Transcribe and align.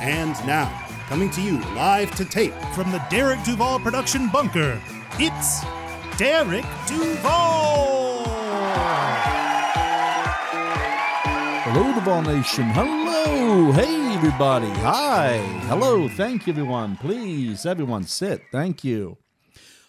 And 0.00 0.32
now, 0.46 0.70
coming 1.08 1.28
to 1.28 1.42
you 1.42 1.58
live 1.74 2.14
to 2.14 2.24
tape 2.24 2.54
From 2.74 2.90
the 2.90 3.04
Derek 3.10 3.44
Duval 3.44 3.78
production 3.80 4.28
bunker, 4.28 4.80
it's 5.18 5.60
Derek 6.16 6.64
Duval! 6.86 8.24
Hello, 11.64 11.92
Duval 11.92 12.22
Nation. 12.22 12.64
Hello. 12.70 13.72
Hey, 13.72 14.14
everybody. 14.14 14.70
Hi. 14.80 15.36
Hello. 15.68 16.08
Thank 16.08 16.46
you, 16.46 16.54
everyone. 16.54 16.96
Please, 16.96 17.66
everyone, 17.66 18.04
sit. 18.04 18.40
Thank 18.50 18.82
you. 18.82 19.18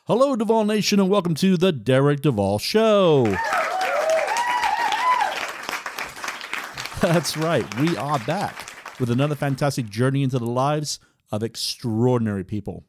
Hello, 0.08 0.36
Duval 0.36 0.66
Nation, 0.66 1.00
and 1.00 1.10
welcome 1.10 1.36
to 1.36 1.56
the 1.56 1.72
Derek 1.72 2.20
Duval 2.20 2.60
Show. 2.60 3.24
That's 7.02 7.38
right. 7.38 7.80
We 7.80 7.96
are 7.96 8.20
back 8.20 8.71
with 9.02 9.10
another 9.10 9.34
fantastic 9.34 9.90
journey 9.90 10.22
into 10.22 10.38
the 10.38 10.46
lives 10.46 11.00
of 11.32 11.42
extraordinary 11.42 12.44
people. 12.44 12.86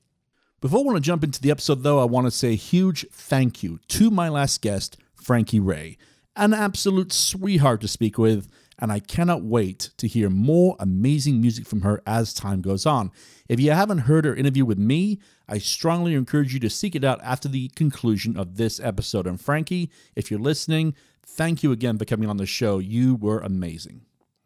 Before 0.61 0.80
I 0.80 0.83
want 0.83 0.97
to 0.97 1.02
jump 1.02 1.24
into 1.24 1.41
the 1.41 1.51
episode, 1.51 1.82
though, 1.82 2.01
I 2.01 2.05
want 2.05 2.27
to 2.27 2.30
say 2.30 2.52
a 2.52 2.55
huge 2.55 3.07
thank 3.10 3.63
you 3.63 3.80
to 3.88 4.10
my 4.10 4.29
last 4.29 4.60
guest, 4.60 4.99
Frankie 5.15 5.59
Ray. 5.59 5.96
An 6.37 6.52
absolute 6.52 7.15
sweetheart 7.15 7.80
to 7.80 7.88
speak 7.88 8.18
with, 8.18 8.49
and 8.79 8.93
I 8.93 9.01
cannot 9.01 9.43
wait 9.43 9.88
to 9.96 10.07
hear 10.07 10.29
more 10.29 10.77
amazing 10.79 11.40
music 11.40 11.66
from 11.66 11.80
her 11.80 12.02
as 12.07 12.35
time 12.35 12.60
goes 12.60 12.85
on. 12.85 13.10
If 13.49 13.59
you 13.59 13.71
haven't 13.71 14.01
heard 14.01 14.27
her 14.27 14.37
interview 14.37 14.66
with 14.66 14.79
me, 14.79 15.18
I 15.49 15.57
strongly 15.57 16.15
encourage 16.15 16.52
you 16.52 16.60
to 16.60 16.71
seek 16.71 16.95
it 16.95 17.05
out 17.05 17.23
after 17.23 17.49
the 17.49 17.68
conclusion 17.71 18.37
of 18.37 18.57
this 18.59 18.79
episode. 18.80 19.27
And 19.27 19.40
Frankie, 19.40 19.90
if 20.15 20.30
you're 20.30 20.38
listening, 20.38 20.95
thank 21.27 21.63
you 21.63 21.73
again 21.73 21.96
for 21.96 22.05
coming 22.05 22.29
on 22.29 22.37
the 22.37 22.45
show. 22.45 22.79
You 22.80 23.15
were 23.15 23.40
amazing. 23.40 24.02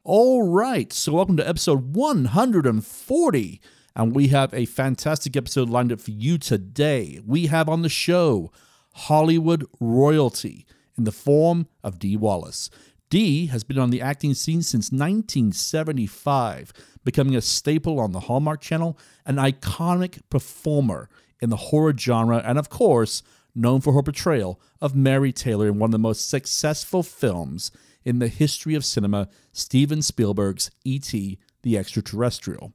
All 0.08 0.44
right, 0.44 0.92
so 0.92 1.14
welcome 1.14 1.36
to 1.36 1.48
episode 1.48 1.96
140. 1.96 3.60
And 3.96 4.14
we 4.14 4.28
have 4.28 4.54
a 4.54 4.64
fantastic 4.64 5.36
episode 5.36 5.68
lined 5.68 5.90
up 5.90 6.00
for 6.00 6.12
you 6.12 6.38
today. 6.38 7.20
We 7.26 7.46
have 7.46 7.68
on 7.68 7.82
the 7.82 7.88
show 7.88 8.52
Hollywood 8.94 9.66
royalty 9.80 10.64
in 10.96 11.02
the 11.02 11.10
form 11.10 11.66
of 11.82 11.98
Dee 11.98 12.16
Wallace. 12.16 12.70
Dee 13.10 13.46
has 13.46 13.64
been 13.64 13.80
on 13.80 13.90
the 13.90 14.00
acting 14.00 14.34
scene 14.34 14.62
since 14.62 14.92
1975, 14.92 16.72
becoming 17.02 17.34
a 17.34 17.40
staple 17.40 17.98
on 17.98 18.12
the 18.12 18.20
Hallmark 18.20 18.60
Channel, 18.60 18.96
an 19.24 19.38
iconic 19.38 20.20
performer 20.30 21.10
in 21.40 21.50
the 21.50 21.56
horror 21.56 21.94
genre, 21.98 22.44
and 22.46 22.60
of 22.60 22.68
course, 22.68 23.24
known 23.56 23.80
for 23.80 23.92
her 23.94 24.04
portrayal 24.04 24.60
of 24.80 24.94
Mary 24.94 25.32
Taylor 25.32 25.66
in 25.66 25.80
one 25.80 25.88
of 25.88 25.92
the 25.92 25.98
most 25.98 26.30
successful 26.30 27.02
films 27.02 27.72
in 28.06 28.20
the 28.20 28.28
history 28.28 28.76
of 28.76 28.84
cinema, 28.84 29.28
Steven 29.52 30.00
Spielberg's 30.00 30.70
E.T. 30.84 31.38
the 31.62 31.76
Extraterrestrial. 31.76 32.72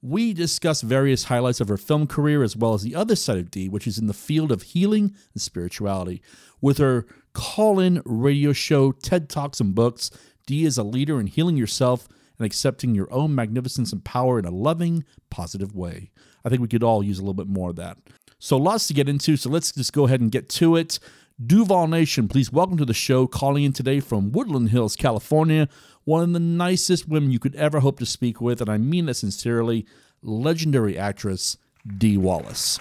We 0.00 0.32
discuss 0.32 0.82
various 0.82 1.24
highlights 1.24 1.60
of 1.60 1.66
her 1.66 1.76
film 1.76 2.06
career 2.06 2.44
as 2.44 2.56
well 2.56 2.74
as 2.74 2.82
the 2.82 2.94
other 2.94 3.16
side 3.16 3.38
of 3.38 3.50
Dee, 3.50 3.68
which 3.68 3.88
is 3.88 3.98
in 3.98 4.06
the 4.06 4.14
field 4.14 4.52
of 4.52 4.62
healing 4.62 5.16
and 5.34 5.42
spirituality. 5.42 6.22
With 6.60 6.78
her 6.78 7.06
call 7.32 7.80
in 7.80 8.00
radio 8.04 8.52
show, 8.52 8.92
TED 8.92 9.28
Talks, 9.28 9.58
and 9.60 9.74
books, 9.74 10.12
Dee 10.46 10.64
is 10.64 10.78
a 10.78 10.84
leader 10.84 11.18
in 11.18 11.26
healing 11.26 11.56
yourself 11.56 12.06
and 12.38 12.46
accepting 12.46 12.94
your 12.94 13.12
own 13.12 13.34
magnificence 13.34 13.92
and 13.92 14.04
power 14.04 14.38
in 14.38 14.44
a 14.44 14.52
loving, 14.52 15.04
positive 15.28 15.74
way. 15.74 16.12
I 16.44 16.48
think 16.48 16.62
we 16.62 16.68
could 16.68 16.84
all 16.84 17.02
use 17.02 17.18
a 17.18 17.22
little 17.22 17.34
bit 17.34 17.48
more 17.48 17.70
of 17.70 17.76
that. 17.76 17.98
So, 18.38 18.56
lots 18.56 18.86
to 18.86 18.94
get 18.94 19.08
into, 19.08 19.36
so 19.36 19.50
let's 19.50 19.72
just 19.72 19.92
go 19.92 20.06
ahead 20.06 20.20
and 20.20 20.30
get 20.30 20.48
to 20.50 20.76
it. 20.76 21.00
Duval 21.46 21.86
Nation, 21.86 22.26
please 22.26 22.52
welcome 22.52 22.76
to 22.78 22.84
the 22.84 22.92
show, 22.92 23.28
calling 23.28 23.62
in 23.62 23.72
today 23.72 24.00
from 24.00 24.32
Woodland 24.32 24.70
Hills, 24.70 24.96
California, 24.96 25.68
one 26.02 26.24
of 26.24 26.32
the 26.32 26.40
nicest 26.40 27.06
women 27.06 27.30
you 27.30 27.38
could 27.38 27.54
ever 27.54 27.78
hope 27.78 28.00
to 28.00 28.06
speak 28.06 28.40
with, 28.40 28.60
and 28.60 28.68
I 28.68 28.76
mean 28.76 29.06
that 29.06 29.14
sincerely, 29.14 29.86
legendary 30.20 30.98
actress 30.98 31.56
Dee 31.96 32.16
Wallace. 32.16 32.80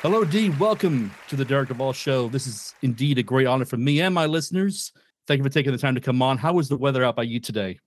Hello, 0.00 0.24
Dee. 0.24 0.48
Welcome 0.48 1.12
to 1.28 1.36
the 1.36 1.44
Derek 1.44 1.68
Duval 1.68 1.92
Show. 1.92 2.30
This 2.30 2.46
is 2.46 2.74
indeed 2.80 3.18
a 3.18 3.22
great 3.22 3.46
honor 3.46 3.66
for 3.66 3.76
me 3.76 4.00
and 4.00 4.14
my 4.14 4.24
listeners. 4.24 4.92
Thank 5.26 5.40
you 5.40 5.44
for 5.44 5.50
taking 5.50 5.72
the 5.72 5.78
time 5.78 5.94
to 5.94 6.00
come 6.00 6.22
on. 6.22 6.38
How 6.38 6.58
is 6.58 6.70
the 6.70 6.78
weather 6.78 7.04
out 7.04 7.16
by 7.16 7.24
you 7.24 7.38
today? 7.38 7.80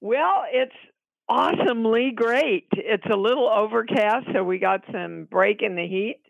Well, 0.00 0.44
it's 0.50 0.72
awesomely 1.28 2.12
great. 2.14 2.66
It's 2.72 3.06
a 3.10 3.16
little 3.16 3.48
overcast, 3.48 4.26
so 4.32 4.44
we 4.44 4.58
got 4.58 4.82
some 4.92 5.26
break 5.30 5.62
in 5.62 5.76
the 5.76 5.86
heat. 5.86 6.20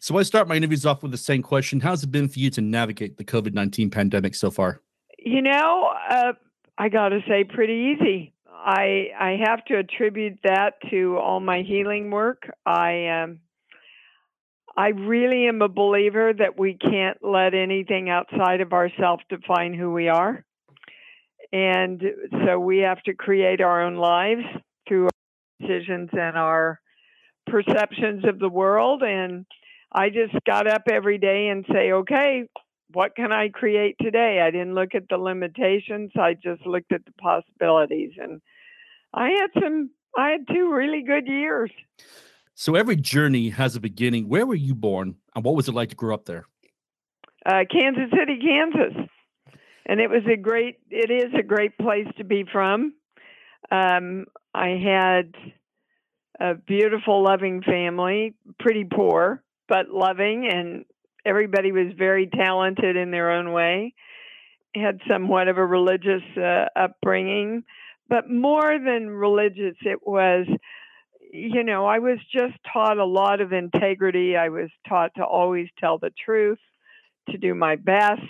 So 0.00 0.16
I 0.18 0.22
start 0.22 0.48
my 0.48 0.56
interviews 0.56 0.86
off 0.86 1.02
with 1.02 1.12
the 1.12 1.18
same 1.18 1.42
question. 1.42 1.80
How's 1.80 2.02
it 2.02 2.10
been 2.10 2.28
for 2.28 2.38
you 2.38 2.50
to 2.50 2.60
navigate 2.60 3.16
the 3.16 3.24
COVID 3.24 3.52
19 3.52 3.90
pandemic 3.90 4.34
so 4.34 4.50
far? 4.50 4.80
You 5.18 5.42
know, 5.42 5.92
uh, 6.10 6.32
I 6.78 6.88
got 6.88 7.10
to 7.10 7.20
say, 7.28 7.44
pretty 7.44 7.96
easy. 7.96 8.32
I 8.52 9.10
I 9.18 9.38
have 9.44 9.64
to 9.66 9.78
attribute 9.78 10.38
that 10.44 10.74
to 10.90 11.18
all 11.18 11.40
my 11.40 11.62
healing 11.62 12.10
work. 12.10 12.50
I 12.64 13.06
um, 13.08 13.40
I 14.76 14.88
really 14.88 15.46
am 15.46 15.62
a 15.62 15.68
believer 15.68 16.32
that 16.32 16.58
we 16.58 16.74
can't 16.74 17.18
let 17.22 17.54
anything 17.54 18.10
outside 18.10 18.60
of 18.60 18.72
ourselves 18.72 19.22
define 19.28 19.72
who 19.72 19.92
we 19.92 20.08
are. 20.08 20.44
And 21.52 22.02
so 22.44 22.58
we 22.58 22.78
have 22.78 23.02
to 23.04 23.14
create 23.14 23.60
our 23.60 23.82
own 23.82 23.96
lives 23.96 24.42
through 24.88 25.04
our 25.04 25.10
decisions 25.60 26.10
and 26.12 26.36
our 26.36 26.80
perceptions 27.46 28.24
of 28.26 28.38
the 28.38 28.48
world. 28.48 29.02
And 29.02 29.46
I 29.92 30.10
just 30.10 30.34
got 30.44 30.66
up 30.66 30.82
every 30.90 31.18
day 31.18 31.48
and 31.48 31.64
say, 31.72 31.92
okay, 31.92 32.44
what 32.92 33.16
can 33.16 33.32
I 33.32 33.48
create 33.48 33.96
today? 34.00 34.40
I 34.40 34.50
didn't 34.50 34.74
look 34.74 34.94
at 34.94 35.08
the 35.08 35.18
limitations. 35.18 36.12
I 36.16 36.34
just 36.34 36.66
looked 36.66 36.92
at 36.92 37.04
the 37.04 37.12
possibilities. 37.20 38.12
And 38.18 38.40
I 39.14 39.30
had 39.30 39.62
some, 39.62 39.90
I 40.16 40.30
had 40.30 40.46
two 40.52 40.72
really 40.72 41.02
good 41.02 41.26
years. 41.26 41.70
So 42.54 42.74
every 42.74 42.96
journey 42.96 43.50
has 43.50 43.76
a 43.76 43.80
beginning. 43.80 44.28
Where 44.28 44.46
were 44.46 44.54
you 44.54 44.74
born 44.74 45.16
and 45.34 45.44
what 45.44 45.54
was 45.54 45.68
it 45.68 45.72
like 45.72 45.90
to 45.90 45.96
grow 45.96 46.14
up 46.14 46.24
there? 46.24 46.46
Uh, 47.44 47.64
Kansas 47.70 48.10
City, 48.10 48.38
Kansas. 48.40 49.08
And 49.86 50.00
it 50.00 50.10
was 50.10 50.22
a 50.30 50.36
great, 50.36 50.78
it 50.90 51.10
is 51.10 51.32
a 51.38 51.42
great 51.42 51.78
place 51.78 52.08
to 52.18 52.24
be 52.24 52.44
from. 52.50 52.94
Um, 53.70 54.26
I 54.52 54.68
had 54.70 55.32
a 56.40 56.54
beautiful, 56.54 57.22
loving 57.22 57.62
family, 57.62 58.34
pretty 58.58 58.84
poor, 58.84 59.42
but 59.68 59.88
loving, 59.90 60.48
and 60.50 60.84
everybody 61.24 61.72
was 61.72 61.92
very 61.96 62.28
talented 62.28 62.96
in 62.96 63.10
their 63.10 63.30
own 63.30 63.52
way. 63.52 63.94
Had 64.74 65.00
somewhat 65.08 65.48
of 65.48 65.56
a 65.56 65.64
religious 65.64 66.22
uh, 66.36 66.66
upbringing, 66.76 67.64
but 68.08 68.28
more 68.28 68.78
than 68.78 69.08
religious, 69.08 69.76
it 69.80 70.06
was 70.06 70.46
you 71.32 71.64
know, 71.64 71.84
I 71.84 71.98
was 71.98 72.18
just 72.32 72.54
taught 72.72 72.98
a 72.98 73.04
lot 73.04 73.40
of 73.40 73.52
integrity. 73.52 74.36
I 74.36 74.48
was 74.48 74.70
taught 74.88 75.12
to 75.16 75.24
always 75.24 75.68
tell 75.78 75.98
the 75.98 76.12
truth, 76.24 76.58
to 77.30 77.38
do 77.38 77.54
my 77.54 77.76
best, 77.76 78.22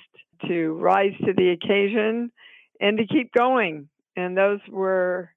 to 0.49 0.73
rise 0.75 1.13
to 1.25 1.33
the 1.33 1.51
occasion, 1.51 2.31
and 2.81 2.99
to 2.99 3.07
keep 3.07 3.33
going. 3.33 3.89
And 4.17 4.37
those 4.37 4.61
were 4.71 5.31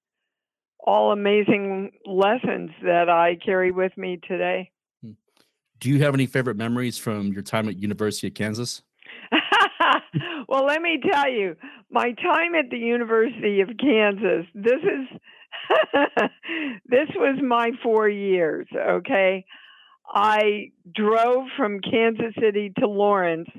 all 0.79 1.11
amazing 1.11 1.91
lessons 2.05 2.71
that 2.83 3.09
I 3.09 3.37
carry 3.43 3.71
with 3.71 3.97
me 3.97 4.19
today. 4.27 4.71
Hmm. 5.03 5.11
Do 5.79 5.89
you 5.89 5.99
have 6.03 6.13
any 6.13 6.25
favorite 6.25 6.57
memories 6.57 6.97
from 6.97 7.33
your 7.33 7.41
time 7.43 7.67
at 7.67 7.77
University 7.77 8.27
of 8.27 8.33
Kansas? 8.33 8.81
well, 10.47 10.65
let 10.65 10.81
me 10.81 10.99
tell 11.11 11.29
you, 11.29 11.55
my 11.91 12.13
time 12.13 12.55
at 12.55 12.69
the 12.69 12.77
University 12.77 13.61
of 13.61 13.69
Kansas, 13.79 14.45
this 14.53 14.81
is 14.83 15.19
this 16.85 17.09
was 17.15 17.39
my 17.43 17.71
four 17.83 18.09
years, 18.09 18.67
okay? 18.75 19.45
I 20.07 20.71
drove 20.93 21.45
from 21.55 21.81
Kansas 21.81 22.33
City 22.39 22.73
to 22.79 22.87
Lawrence 22.87 23.49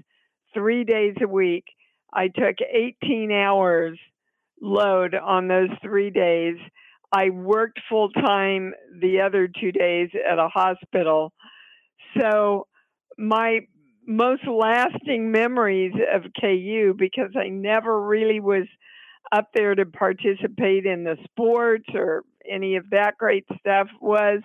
three 0.55 0.85
days 0.85 1.15
a 1.23 1.29
week. 1.29 1.65
I 2.13 2.29
took 2.29 2.57
18 2.61 3.33
hours 3.33 3.99
load 4.61 5.15
on 5.15 5.49
those 5.49 5.71
three 5.83 6.11
days. 6.11 6.57
I 7.13 7.31
worked 7.31 7.81
full 7.89 8.11
time 8.11 8.73
the 9.01 9.21
other 9.21 9.49
two 9.49 9.73
days 9.73 10.11
at 10.29 10.39
a 10.39 10.49
hospital. 10.49 11.33
So 12.19 12.67
my 13.19 13.61
most 14.07 14.47
lasting 14.47 15.31
memories 15.31 15.93
of 16.13 16.23
KU 16.41 16.95
because 16.97 17.31
I 17.37 17.49
never 17.49 18.01
really 18.01 18.41
was 18.41 18.67
up 19.33 19.49
there 19.55 19.75
to 19.75 19.87
participate 19.87 20.87
in 20.87 21.05
the 21.05 21.17
sports 21.25 21.85
or 21.95 22.25
any 22.49 22.77
of 22.77 22.91
that 22.91 23.17
great 23.19 23.45
stuff 23.59 23.89
was, 24.01 24.41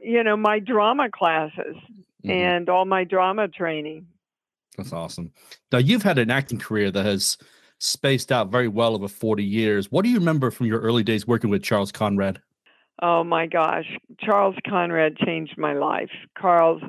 you 0.00 0.24
know, 0.24 0.36
my 0.36 0.58
drama 0.58 1.08
classes 1.10 1.76
Mhm. 2.24 2.30
and 2.30 2.68
all 2.68 2.84
my 2.84 3.04
drama 3.04 3.48
training. 3.48 4.06
That's 4.76 4.92
awesome. 4.92 5.32
Now 5.72 5.78
you've 5.78 6.02
had 6.02 6.18
an 6.18 6.30
acting 6.30 6.58
career 6.58 6.90
that 6.90 7.04
has 7.04 7.36
spaced 7.78 8.30
out 8.30 8.50
very 8.50 8.68
well 8.68 8.94
over 8.94 9.08
40 9.08 9.42
years. 9.42 9.90
What 9.90 10.04
do 10.04 10.10
you 10.10 10.18
remember 10.18 10.50
from 10.50 10.66
your 10.66 10.80
early 10.80 11.02
days 11.02 11.26
working 11.26 11.50
with 11.50 11.62
Charles 11.62 11.90
Conrad? 11.90 12.40
Oh 13.02 13.24
my 13.24 13.46
gosh, 13.46 13.86
Charles 14.18 14.56
Conrad 14.68 15.16
changed 15.16 15.56
my 15.56 15.72
life. 15.72 16.10
Carl's 16.38 16.82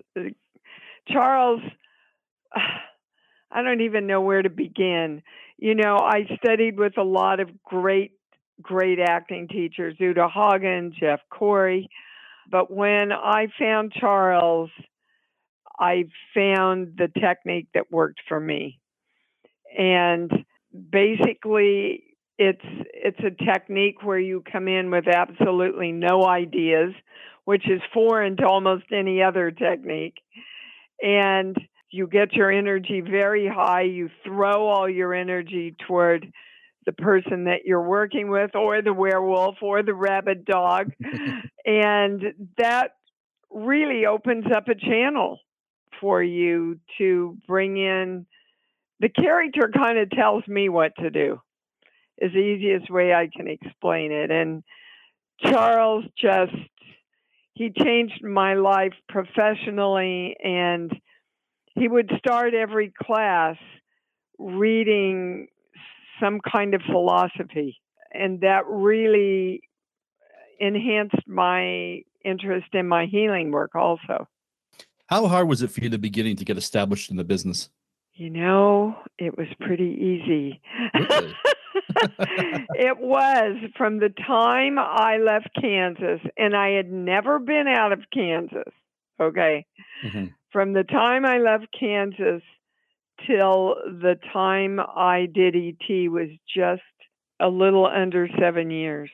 Charles 1.07 1.61
I 3.53 3.63
don't 3.63 3.81
even 3.81 4.07
know 4.07 4.21
where 4.21 4.41
to 4.41 4.49
begin. 4.49 5.23
You 5.57 5.75
know, 5.75 5.97
I 5.97 6.25
studied 6.37 6.79
with 6.79 6.97
a 6.97 7.03
lot 7.03 7.39
of 7.39 7.49
great 7.63 8.11
great 8.61 8.99
acting 8.99 9.47
teachers, 9.47 9.95
Uta 9.99 10.27
Hagen, 10.27 10.93
Jeff 10.97 11.19
Corey, 11.31 11.89
but 12.49 12.69
when 12.71 13.11
I 13.11 13.47
found 13.57 13.93
Charles, 13.93 14.69
I 15.79 16.05
found 16.33 16.97
the 16.97 17.09
technique 17.19 17.67
that 17.73 17.91
worked 17.91 18.21
for 18.27 18.39
me. 18.39 18.79
And 19.77 20.31
basically 20.91 22.03
it's 22.37 22.65
it's 22.93 23.19
a 23.19 23.45
technique 23.45 24.03
where 24.03 24.19
you 24.19 24.43
come 24.51 24.67
in 24.67 24.89
with 24.89 25.07
absolutely 25.07 25.91
no 25.91 26.25
ideas, 26.25 26.93
which 27.45 27.69
is 27.69 27.81
foreign 27.93 28.37
to 28.37 28.47
almost 28.47 28.85
any 28.91 29.21
other 29.21 29.51
technique. 29.51 30.17
And 31.01 31.55
you 31.91 32.07
get 32.07 32.33
your 32.33 32.51
energy 32.51 33.01
very 33.01 33.47
high, 33.47 33.83
you 33.83 34.09
throw 34.23 34.67
all 34.67 34.89
your 34.89 35.13
energy 35.13 35.75
toward 35.87 36.31
the 36.85 36.93
person 36.93 37.43
that 37.45 37.65
you're 37.65 37.87
working 37.87 38.29
with 38.29 38.55
or 38.55 38.81
the 38.81 38.93
werewolf 38.93 39.55
or 39.61 39.83
the 39.83 39.93
rabid 39.93 40.45
dog 40.45 40.91
and 41.65 42.23
that 42.57 42.95
really 43.51 44.05
opens 44.05 44.45
up 44.55 44.67
a 44.67 44.75
channel 44.75 45.39
for 46.01 46.21
you 46.21 46.79
to 46.97 47.37
bring 47.47 47.77
in 47.77 48.25
the 49.01 49.09
character 49.09 49.69
kind 49.75 49.97
of 49.97 50.09
tells 50.09 50.47
me 50.47 50.69
what 50.69 50.93
to 50.99 51.09
do 51.09 51.41
is 52.17 52.31
the 52.31 52.39
easiest 52.39 52.89
way 52.89 53.13
I 53.13 53.29
can 53.35 53.47
explain 53.47 54.11
it. 54.11 54.29
And 54.29 54.63
Charles 55.43 56.05
just, 56.17 56.53
he 57.53 57.71
changed 57.71 58.23
my 58.23 58.53
life 58.53 58.93
professionally, 59.09 60.35
and 60.41 60.91
he 61.73 61.87
would 61.87 62.11
start 62.19 62.53
every 62.53 62.93
class 63.01 63.55
reading 64.37 65.47
some 66.21 66.39
kind 66.39 66.75
of 66.75 66.81
philosophy. 66.83 67.81
And 68.13 68.41
that 68.41 68.67
really 68.67 69.61
enhanced 70.59 71.27
my 71.27 72.01
interest 72.23 72.67
in 72.73 72.87
my 72.87 73.07
healing 73.07 73.51
work 73.51 73.73
also. 73.73 74.27
How 75.11 75.27
hard 75.27 75.49
was 75.49 75.61
it 75.61 75.69
for 75.69 75.81
you 75.81 75.87
in 75.87 75.91
the 75.91 75.97
beginning 75.97 76.37
to 76.37 76.45
get 76.45 76.57
established 76.57 77.11
in 77.11 77.17
the 77.17 77.25
business? 77.25 77.69
You 78.13 78.29
know, 78.29 78.95
it 79.17 79.37
was 79.37 79.47
pretty 79.59 79.83
easy. 79.99 80.61
Really? 80.93 81.35
it 82.75 82.97
was 82.97 83.57
from 83.77 83.99
the 83.99 84.13
time 84.25 84.79
I 84.79 85.17
left 85.17 85.49
Kansas, 85.59 86.21
and 86.37 86.55
I 86.55 86.69
had 86.69 86.89
never 86.89 87.39
been 87.39 87.67
out 87.67 87.91
of 87.91 87.99
Kansas. 88.13 88.73
Okay. 89.19 89.65
Mhm. 90.05 90.33
From 90.49 90.71
the 90.71 90.85
time 90.85 91.25
I 91.25 91.39
left 91.39 91.67
Kansas 91.77 92.41
till 93.27 93.75
the 93.85 94.17
time 94.31 94.79
I 94.79 95.27
did 95.31 95.55
ET 95.57 96.07
was 96.09 96.29
just 96.55 96.81
a 97.41 97.49
little 97.49 97.85
under 97.85 98.29
seven 98.39 98.71
years. 98.71 99.09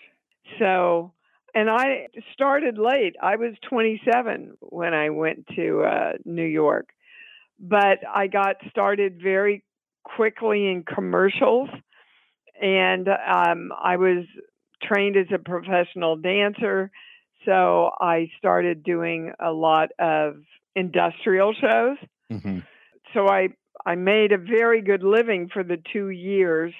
So, 0.59 1.13
and 1.53 1.69
I 1.69 2.07
started 2.33 2.77
late. 2.77 3.15
I 3.21 3.35
was 3.35 3.53
27 3.69 4.57
when 4.61 4.93
I 4.93 5.09
went 5.09 5.47
to 5.55 5.81
uh, 5.81 6.11
New 6.25 6.45
York, 6.45 6.89
but 7.59 7.99
I 8.13 8.27
got 8.27 8.57
started 8.69 9.19
very 9.21 9.63
quickly 10.03 10.67
in 10.69 10.83
commercials 10.83 11.69
and 12.61 13.07
um, 13.07 13.71
I 13.79 13.97
was 13.97 14.25
trained 14.81 15.15
as 15.17 15.27
a 15.33 15.37
professional 15.37 16.15
dancer. 16.15 16.91
So 17.45 17.91
I 17.99 18.29
started 18.37 18.83
doing 18.83 19.31
a 19.39 19.51
lot 19.51 19.89
of 19.99 20.37
industrial 20.75 21.53
shows. 21.53 21.97
Mhm. 22.31 22.63
So 23.13 23.27
I 23.27 23.49
I 23.85 23.95
made 23.95 24.31
a 24.31 24.37
very 24.37 24.81
good 24.81 25.03
living 25.03 25.49
for 25.49 25.63
the 25.63 25.77
two 25.93 26.09
years 26.09 26.73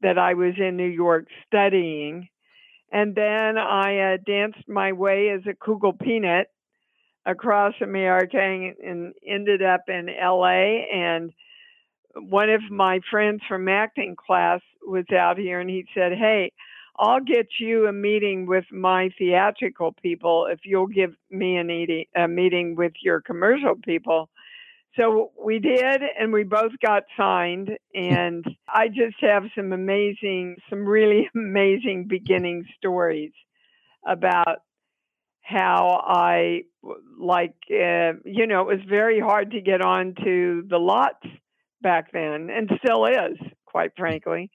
that 0.00 0.18
I 0.18 0.34
was 0.34 0.54
in 0.58 0.76
New 0.76 0.88
York 0.88 1.26
studying, 1.46 2.28
and 2.90 3.14
then 3.14 3.58
I 3.58 4.14
uh, 4.14 4.16
danced 4.26 4.68
my 4.68 4.92
way 4.92 5.30
as 5.30 5.42
a 5.46 5.54
Kugel 5.54 5.98
Peanut 5.98 6.48
across 7.26 7.74
America 7.82 8.38
and, 8.38 8.74
and 8.78 9.14
ended 9.26 9.62
up 9.62 9.82
in 9.88 10.08
L.A. 10.08 10.88
and 10.92 11.32
one 12.14 12.50
of 12.50 12.62
my 12.70 13.00
friends 13.10 13.40
from 13.48 13.68
acting 13.68 14.16
class 14.16 14.60
was 14.86 15.04
out 15.16 15.38
here 15.38 15.60
and 15.60 15.70
he 15.70 15.86
said, 15.94 16.12
Hey, 16.12 16.52
I'll 16.98 17.20
get 17.20 17.46
you 17.58 17.86
a 17.86 17.92
meeting 17.92 18.46
with 18.46 18.64
my 18.72 19.10
theatrical 19.16 19.94
people 20.02 20.46
if 20.50 20.60
you'll 20.64 20.86
give 20.86 21.14
me 21.30 21.56
an 21.56 22.04
a 22.16 22.28
meeting 22.28 22.74
with 22.76 22.92
your 23.02 23.20
commercial 23.20 23.76
people. 23.76 24.28
So 24.98 25.30
we 25.42 25.58
did, 25.60 26.02
and 26.18 26.32
we 26.32 26.44
both 26.44 26.72
got 26.84 27.04
signed. 27.16 27.70
And 27.94 28.44
I 28.68 28.88
just 28.88 29.16
have 29.20 29.44
some 29.56 29.72
amazing, 29.72 30.56
some 30.68 30.84
really 30.84 31.28
amazing 31.34 32.06
beginning 32.08 32.64
stories 32.76 33.32
about 34.06 34.62
how 35.42 36.00
I 36.06 36.62
like, 37.18 37.54
uh, 37.70 38.12
you 38.24 38.46
know, 38.46 38.60
it 38.62 38.76
was 38.76 38.86
very 38.88 39.20
hard 39.20 39.50
to 39.52 39.60
get 39.60 39.82
onto 39.82 40.66
the 40.68 40.78
lots 40.78 41.26
back 41.82 42.12
then 42.12 42.50
and 42.50 42.70
still 42.84 43.04
is, 43.06 43.38
quite 43.66 43.90
frankly. 43.96 44.50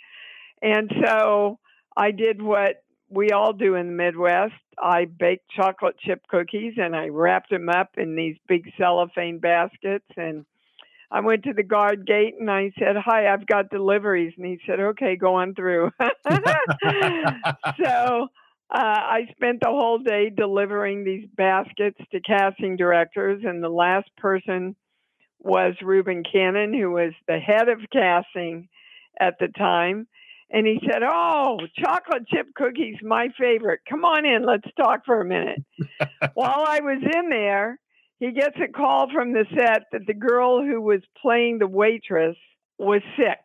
And 0.62 0.92
so 1.04 1.60
I 1.96 2.12
did 2.12 2.42
what 2.42 2.84
we 3.10 3.32
all 3.32 3.54
do 3.54 3.76
in 3.76 3.88
the 3.88 3.94
Midwest. 3.94 4.54
I 4.82 5.06
baked 5.06 5.50
chocolate 5.56 5.98
chip 6.00 6.28
cookies 6.28 6.74
and 6.78 6.96
I 6.96 7.08
wrapped 7.08 7.50
them 7.50 7.70
up 7.70 7.92
in 7.98 8.16
these 8.16 8.36
big 8.48 8.72
cellophane 8.78 9.40
baskets. 9.40 10.06
And 10.18 10.46
I 11.12 11.22
went 11.22 11.44
to 11.44 11.54
the 11.54 11.64
guard 11.64 12.06
gate 12.06 12.36
and 12.40 12.50
I 12.50 12.72
said, 12.78 12.96
Hi, 12.98 13.32
I've 13.32 13.48
got 13.48 13.70
deliveries. 13.70 14.34
And 14.38 14.46
he 14.46 14.60
said, 14.66 14.80
Okay, 14.80 15.16
go 15.16 15.36
on 15.36 15.56
through. 15.56 15.92
so 16.00 16.10
uh, 18.70 18.72
I 18.72 19.28
spent 19.32 19.62
the 19.62 19.70
whole 19.70 20.00
day 20.00 20.32
delivering 20.36 21.04
these 21.04 21.28
baskets 21.36 22.00
to 22.12 22.20
casting 22.20 22.76
directors. 22.76 23.44
And 23.46 23.64
the 23.64 23.70
last 23.70 24.10
person 24.18 24.76
was 25.40 25.76
Reuben 25.82 26.24
Cannon, 26.30 26.74
who 26.74 26.92
was 26.92 27.14
the 27.28 27.40
head 27.40 27.70
of 27.70 27.80
casting 27.94 28.68
at 29.20 29.36
the 29.40 29.48
time. 29.48 30.08
And 30.52 30.68
he 30.68 30.80
said, 30.82 31.02
Oh, 31.04 31.58
chocolate 31.78 32.28
chip 32.28 32.48
cookies, 32.56 32.98
my 33.02 33.30
favorite. 33.40 33.82
Come 33.90 34.06
on 34.06 34.26
in, 34.26 34.46
let's 34.46 34.68
talk 34.78 35.06
for 35.06 35.22
a 35.22 35.26
minute. 35.26 35.64
While 36.34 36.64
I 36.68 36.80
was 36.82 37.02
in 37.02 37.30
there, 37.30 37.80
he 38.20 38.32
gets 38.32 38.56
a 38.64 38.72
call 38.72 39.08
from 39.14 39.34
the 39.34 39.46
set 39.56 39.84
that 39.92 40.08
the 40.08 40.14
girl 40.14 40.64
who 40.64 40.82
was 40.82 41.02
playing 41.22 41.60
the 41.60 41.68
waitress 41.68 42.38
was 42.78 43.02
sick. 43.18 43.40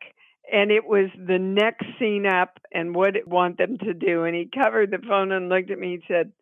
And 0.52 0.70
it 0.70 0.84
was 0.84 1.10
the 1.16 1.38
next 1.38 1.86
scene 1.98 2.26
up 2.26 2.58
and 2.72 2.94
what 2.94 3.16
it 3.16 3.26
want 3.26 3.56
them 3.58 3.78
to 3.78 3.94
do. 3.94 4.24
And 4.24 4.34
he 4.34 4.50
covered 4.52 4.90
the 4.90 4.98
phone 4.98 5.32
and 5.32 5.48
looked 5.48 5.70
at 5.70 5.78
me 5.78 5.94
and 5.94 6.02
said, 6.08 6.32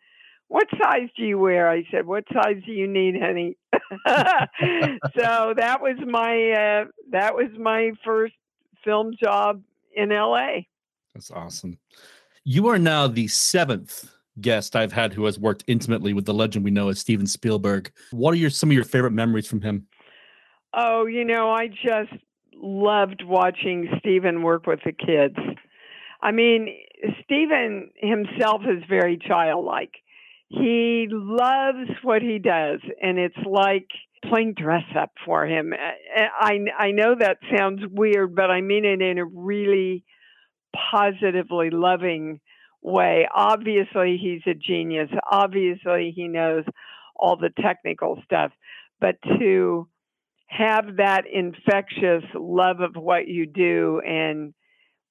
what 0.49 0.67
size 0.83 1.09
do 1.17 1.25
you 1.25 1.39
wear? 1.39 1.71
I 1.71 1.85
said, 1.91 2.07
what 2.07 2.25
size 2.33 2.63
do 2.65 2.73
you 2.73 2.89
need, 2.89 3.17
honey? 3.21 3.57
so 3.73 5.55
that 5.57 5.81
was 5.81 5.97
my 6.07 6.51
uh, 6.53 6.85
that 7.11 7.35
was 7.35 7.51
my 7.59 7.93
first 8.05 8.35
film 8.83 9.13
job 9.23 9.63
in 9.99 10.11
LA. 10.11 10.61
That's 11.15 11.31
awesome. 11.31 11.79
You 12.45 12.69
are 12.69 12.79
now 12.79 13.09
the 13.09 13.27
seventh 13.29 14.09
guest 14.41 14.77
I've 14.77 14.93
had 14.93 15.13
who 15.13 15.25
has 15.25 15.39
worked 15.39 15.65
intimately 15.67 16.13
with 16.13 16.25
the 16.25 16.35
legend 16.35 16.65
we 16.65 16.71
know 16.71 16.89
as 16.89 17.01
Steven 17.01 17.27
Spielberg. 17.27 17.93
What 18.13 18.33
are 18.33 18.37
your 18.37 18.51
some 18.51 18.71
of 18.71 18.75
your 18.75 18.85
favorite 18.85 19.11
memories 19.11 19.47
from 19.47 19.61
him? 19.61 19.87
Oh, 20.73 21.07
you 21.07 21.25
know, 21.25 21.51
I 21.51 21.69
just 21.69 22.13
loved 22.55 23.23
watching 23.25 23.89
Steven 23.99 24.43
work 24.43 24.67
with 24.67 24.81
the 24.85 24.93
kids. 24.93 25.37
I 26.23 26.33
mean, 26.33 26.77
Steven 27.25 27.91
himself 27.97 28.63
is 28.63 28.83
very 28.89 29.19
childlike. 29.19 29.93
He 30.49 31.07
loves 31.11 31.91
what 32.03 32.23
he 32.23 32.39
does, 32.39 32.81
and 33.03 33.19
it's 33.19 33.37
like 33.45 33.89
playing 34.25 34.55
dress 34.55 34.85
up 34.99 35.11
for 35.25 35.47
him. 35.47 35.73
Uh, 35.73 36.23
I, 36.39 36.59
I 36.79 36.91
know 36.93 37.15
that 37.19 37.39
sounds 37.57 37.83
weird, 37.91 38.35
but 38.35 38.51
I 38.51 38.61
mean 38.61 38.85
it 38.85 39.03
in 39.03 39.19
a 39.19 39.25
really 39.25 40.05
positively 40.93 41.71
loving 41.71 42.41
way. 42.83 43.27
Obviously, 43.35 44.19
he's 44.21 44.43
a 44.47 44.55
genius. 44.55 45.11
Obviously, 45.31 46.13
he 46.15 46.29
knows 46.29 46.65
all 47.17 47.37
the 47.37 47.51
technical 47.61 48.21
stuff. 48.25 48.53
But 49.01 49.17
to 49.39 49.89
have 50.47 50.97
that 50.97 51.23
infectious 51.33 52.25
love 52.35 52.81
of 52.81 52.95
what 52.97 53.29
you 53.29 53.47
do 53.47 54.01
and 54.07 54.55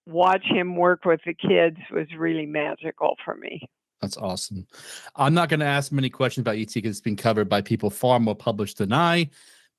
watch 0.06 0.44
him 0.46 0.76
work 0.76 1.06
with 1.06 1.20
the 1.26 1.34
kids 1.34 1.78
was 1.92 2.08
really 2.18 2.46
magical 2.46 3.16
for 3.24 3.36
me. 3.36 3.70
That's 4.02 4.18
awesome. 4.18 4.68
I'm 5.16 5.34
not 5.34 5.50
going 5.50 5.60
to 5.60 5.66
ask 5.66 5.92
many 5.92 6.10
questions 6.10 6.44
about 6.44 6.58
ET 6.58 6.74
because 6.74 6.92
it's 6.92 7.02
been 7.02 7.16
covered 7.16 7.50
by 7.50 7.62
people 7.62 7.90
far 7.90 8.20
more 8.20 8.36
published 8.36 8.78
than 8.78 8.94
I. 8.94 9.30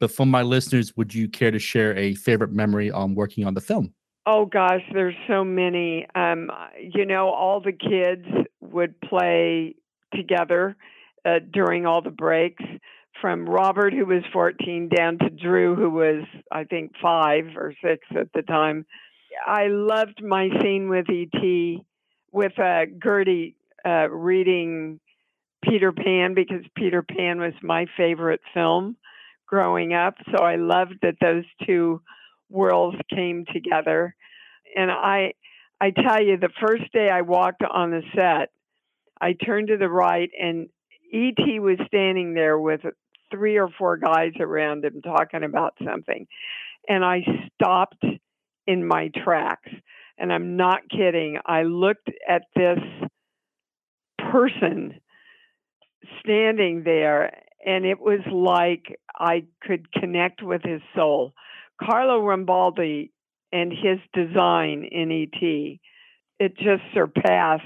But 0.01 0.11
for 0.11 0.27
my 0.27 0.43
listeners, 0.43 0.97
would 0.97 1.15
you 1.15 1.29
care 1.29 1.51
to 1.51 1.59
share 1.59 1.97
a 1.97 2.15
favorite 2.15 2.53
memory 2.53 2.91
on 2.91 3.15
working 3.15 3.47
on 3.47 3.55
the 3.55 3.61
film? 3.61 3.93
Oh 4.27 4.45
gosh, 4.45 4.83
there's 4.93 5.15
so 5.27 5.45
many. 5.45 6.07
Um, 6.15 6.51
you 6.81 7.07
know, 7.07 7.31
all 7.31 7.61
the 7.61 7.73
kids 7.73 8.27
would 8.61 9.01
play 9.01 9.75
together 10.15 10.77
uh, 11.25 11.39
during 11.51 11.87
all 11.87 12.03
the 12.03 12.11
breaks, 12.11 12.63
from 13.21 13.49
Robert, 13.49 13.93
who 13.93 14.07
was 14.07 14.23
14, 14.33 14.89
down 14.89 15.19
to 15.19 15.31
Drew, 15.31 15.75
who 15.75 15.91
was, 15.91 16.25
I 16.53 16.65
think, 16.65 16.93
five 17.03 17.57
or 17.57 17.75
six 17.83 18.07
at 18.17 18.33
the 18.35 18.43
time. 18.43 18.87
I 19.47 19.67
loved 19.69 20.23
my 20.23 20.49
scene 20.61 20.89
with 20.89 21.09
E.T. 21.11 21.85
with 22.33 22.59
uh, 22.59 22.87
Gertie 23.03 23.57
uh, 23.87 24.09
reading 24.11 25.01
Peter 25.63 25.93
Pan 25.93 26.35
because 26.35 26.63
Peter 26.77 27.03
Pan 27.03 27.41
was 27.41 27.55
my 27.63 27.87
favorite 27.97 28.41
film 28.55 28.97
growing 29.47 29.95
up. 29.95 30.15
So 30.31 30.45
I 30.45 30.57
loved 30.57 30.95
that 31.03 31.17
those 31.21 31.45
two 31.67 32.01
worlds 32.51 32.99
came 33.11 33.45
together. 33.53 34.15
And 34.77 34.91
I, 34.91 35.33
I 35.81 35.91
tell 35.91 36.23
you, 36.23 36.37
the 36.37 36.51
first 36.61 36.93
day 36.93 37.09
I 37.11 37.23
walked 37.23 37.63
on 37.63 37.91
the 37.91 38.03
set, 38.15 38.51
I 39.21 39.33
turned 39.33 39.69
to 39.69 39.77
the 39.77 39.89
right 39.89 40.31
and 40.39 40.69
E.T. 41.11 41.59
was 41.61 41.79
standing 41.87 42.35
there 42.35 42.59
with 42.59 42.81
three 43.31 43.57
or 43.57 43.69
four 43.79 43.97
guys 43.97 44.33
around 44.41 44.85
him 44.85 45.01
talking 45.03 45.43
about 45.43 45.75
something. 45.85 46.27
And 46.89 47.05
I 47.05 47.23
stopped 47.55 48.05
in 48.67 48.87
my 48.87 49.11
tracks. 49.25 49.71
And 50.19 50.33
I'm 50.33 50.57
not 50.57 50.81
kidding. 50.91 51.39
I 51.47 51.63
looked 51.63 52.11
at 52.29 52.43
this 52.57 52.81
person 54.31 55.01
standing 56.21 56.85
there, 56.85 57.33
and 57.65 57.85
it 57.85 58.01
was 58.01 58.21
like 58.33 58.99
I 59.15 59.45
could 59.63 59.93
connect 59.93 60.43
with 60.43 60.63
his 60.63 60.81
soul. 60.95 61.33
Carlo 61.81 62.21
Rambaldi 62.21 63.11
and 63.53 63.73
his 63.73 63.99
design 64.13 64.85
in 64.91 65.11
ET, 65.11 65.79
it 66.39 66.57
just 66.57 66.83
surpassed 66.93 67.65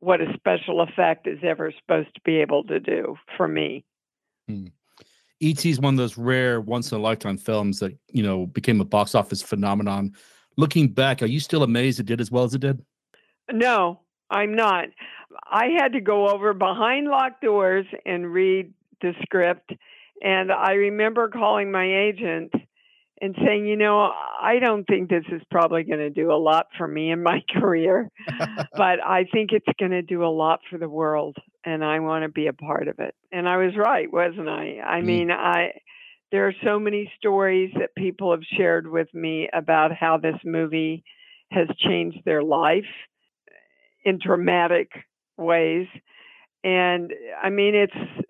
what 0.00 0.20
a 0.20 0.32
special 0.34 0.80
effect 0.80 1.26
is 1.26 1.38
ever 1.42 1.72
supposed 1.78 2.14
to 2.14 2.20
be 2.24 2.36
able 2.36 2.64
to 2.64 2.80
do 2.80 3.16
for 3.36 3.46
me. 3.46 3.84
Hmm. 4.48 4.66
ET 5.42 5.64
is 5.64 5.80
one 5.80 5.94
of 5.94 5.98
those 5.98 6.18
rare 6.18 6.60
once 6.60 6.92
in 6.92 6.98
a 6.98 7.00
lifetime 7.00 7.38
films 7.38 7.78
that, 7.78 7.96
you 8.12 8.22
know, 8.22 8.46
became 8.46 8.80
a 8.80 8.84
box 8.84 9.14
office 9.14 9.40
phenomenon. 9.42 10.12
Looking 10.56 10.88
back, 10.88 11.22
are 11.22 11.26
you 11.26 11.40
still 11.40 11.62
amazed 11.62 12.00
it 12.00 12.06
did 12.06 12.20
as 12.20 12.30
well 12.30 12.44
as 12.44 12.54
it 12.54 12.60
did? 12.60 12.82
No, 13.50 14.00
I'm 14.30 14.54
not. 14.54 14.86
I 15.50 15.68
had 15.78 15.92
to 15.92 16.00
go 16.00 16.28
over 16.28 16.54
behind 16.54 17.08
locked 17.08 17.42
doors 17.42 17.86
and 18.06 18.32
read 18.32 18.72
the 19.00 19.12
script. 19.22 19.72
And 20.22 20.52
I 20.52 20.72
remember 20.72 21.28
calling 21.28 21.70
my 21.70 21.84
agent 21.84 22.52
and 23.22 23.34
saying, 23.44 23.66
you 23.66 23.76
know, 23.76 24.12
I 24.40 24.58
don't 24.60 24.84
think 24.84 25.10
this 25.10 25.24
is 25.30 25.42
probably 25.50 25.82
going 25.82 25.98
to 25.98 26.10
do 26.10 26.32
a 26.32 26.38
lot 26.40 26.68
for 26.78 26.88
me 26.88 27.10
in 27.10 27.22
my 27.22 27.42
career, 27.60 28.10
but 28.72 29.04
I 29.04 29.26
think 29.32 29.50
it's 29.52 29.66
going 29.78 29.92
to 29.92 30.02
do 30.02 30.24
a 30.24 30.32
lot 30.32 30.60
for 30.70 30.78
the 30.78 30.88
world 30.88 31.36
and 31.64 31.84
I 31.84 32.00
want 32.00 32.22
to 32.22 32.28
be 32.28 32.46
a 32.46 32.52
part 32.52 32.88
of 32.88 32.98
it. 32.98 33.14
And 33.30 33.48
I 33.48 33.58
was 33.58 33.76
right, 33.76 34.10
wasn't 34.10 34.48
I? 34.48 34.78
I 34.84 35.00
mm. 35.00 35.04
mean, 35.04 35.30
I 35.30 35.72
there 36.32 36.46
are 36.46 36.54
so 36.64 36.78
many 36.78 37.10
stories 37.18 37.72
that 37.78 37.94
people 37.96 38.30
have 38.30 38.44
shared 38.56 38.88
with 38.88 39.12
me 39.12 39.48
about 39.52 39.90
how 39.92 40.16
this 40.16 40.36
movie 40.44 41.02
has 41.50 41.66
changed 41.78 42.18
their 42.24 42.42
life 42.42 42.84
in 44.04 44.18
dramatic 44.18 44.90
ways. 45.36 45.86
And 46.62 47.12
I 47.42 47.50
mean, 47.50 47.74
it's 47.74 48.24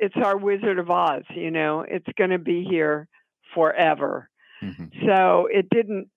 it's 0.00 0.16
our 0.16 0.36
Wizard 0.36 0.78
of 0.78 0.90
Oz, 0.90 1.22
you 1.34 1.50
know. 1.50 1.80
It's 1.80 2.06
going 2.16 2.30
to 2.30 2.38
be 2.38 2.64
here 2.64 3.08
forever. 3.54 4.28
Mm-hmm. 4.62 5.06
So 5.06 5.48
it 5.50 5.68
didn't 5.70 6.08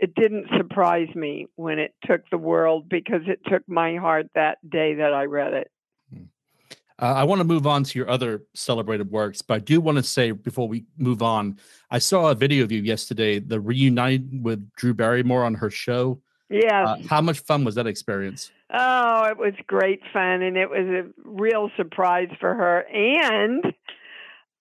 it 0.00 0.14
didn't 0.16 0.48
surprise 0.56 1.08
me 1.14 1.46
when 1.54 1.78
it 1.78 1.94
took 2.04 2.28
the 2.30 2.38
world 2.38 2.88
because 2.88 3.22
it 3.26 3.40
took 3.46 3.62
my 3.68 3.96
heart 3.96 4.26
that 4.34 4.58
day 4.68 4.94
that 4.94 5.14
I 5.14 5.24
read 5.24 5.54
it. 5.54 5.70
Hmm. 6.12 6.24
Uh, 6.98 7.14
I 7.14 7.22
want 7.22 7.38
to 7.38 7.44
move 7.44 7.68
on 7.68 7.84
to 7.84 7.98
your 7.98 8.10
other 8.10 8.42
celebrated 8.52 9.12
works, 9.12 9.42
but 9.42 9.54
I 9.54 9.58
do 9.60 9.80
want 9.80 9.98
to 9.98 10.02
say 10.02 10.32
before 10.32 10.66
we 10.66 10.84
move 10.98 11.22
on, 11.22 11.56
I 11.90 12.00
saw 12.00 12.30
a 12.30 12.34
video 12.34 12.64
of 12.64 12.72
you 12.72 12.82
yesterday, 12.82 13.38
the 13.38 13.60
reunited 13.60 14.42
with 14.42 14.72
Drew 14.72 14.92
Barrymore 14.92 15.44
on 15.44 15.54
her 15.54 15.70
show. 15.70 16.20
Yeah. 16.52 16.84
Uh, 16.84 16.96
how 17.08 17.20
much 17.20 17.40
fun 17.40 17.64
was 17.64 17.74
that 17.76 17.86
experience? 17.86 18.50
Oh, 18.72 19.24
it 19.24 19.38
was 19.38 19.54
great 19.66 20.00
fun, 20.12 20.42
and 20.42 20.56
it 20.56 20.70
was 20.70 20.86
a 20.86 21.04
real 21.24 21.70
surprise 21.76 22.28
for 22.40 22.54
her. 22.54 22.86
And 22.88 23.64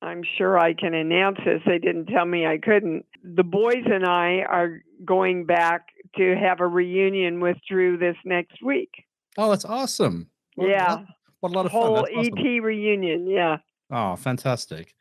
I'm 0.02 0.24
sure 0.38 0.58
I 0.58 0.74
can 0.74 0.94
announce 0.94 1.38
this. 1.46 1.62
They 1.66 1.78
didn't 1.78 2.08
tell 2.08 2.26
me 2.26 2.46
I 2.46 2.58
couldn't. 2.58 3.06
The 3.24 3.44
boys 3.44 3.84
and 3.86 4.06
I 4.06 4.44
are 4.50 4.82
going 5.06 5.46
back 5.46 5.88
to 6.18 6.36
have 6.36 6.60
a 6.60 6.68
reunion 6.68 7.40
with 7.40 7.58
Drew 7.70 7.98
this 7.98 8.18
next 8.26 8.64
week. 8.64 8.90
Oh, 9.38 9.50
that's 9.50 9.66
awesome. 9.66 10.30
What, 10.56 10.70
yeah. 10.70 10.96
What, 10.96 11.06
what 11.40 11.52
a 11.52 11.56
lot 11.56 11.66
of 11.66 11.72
Whole 11.72 11.96
fun. 11.98 12.14
Whole 12.14 12.26
ET 12.26 12.64
reunion. 12.64 13.28
Yeah. 13.28 13.58
Oh, 13.92 14.16
fantastic. 14.16 14.96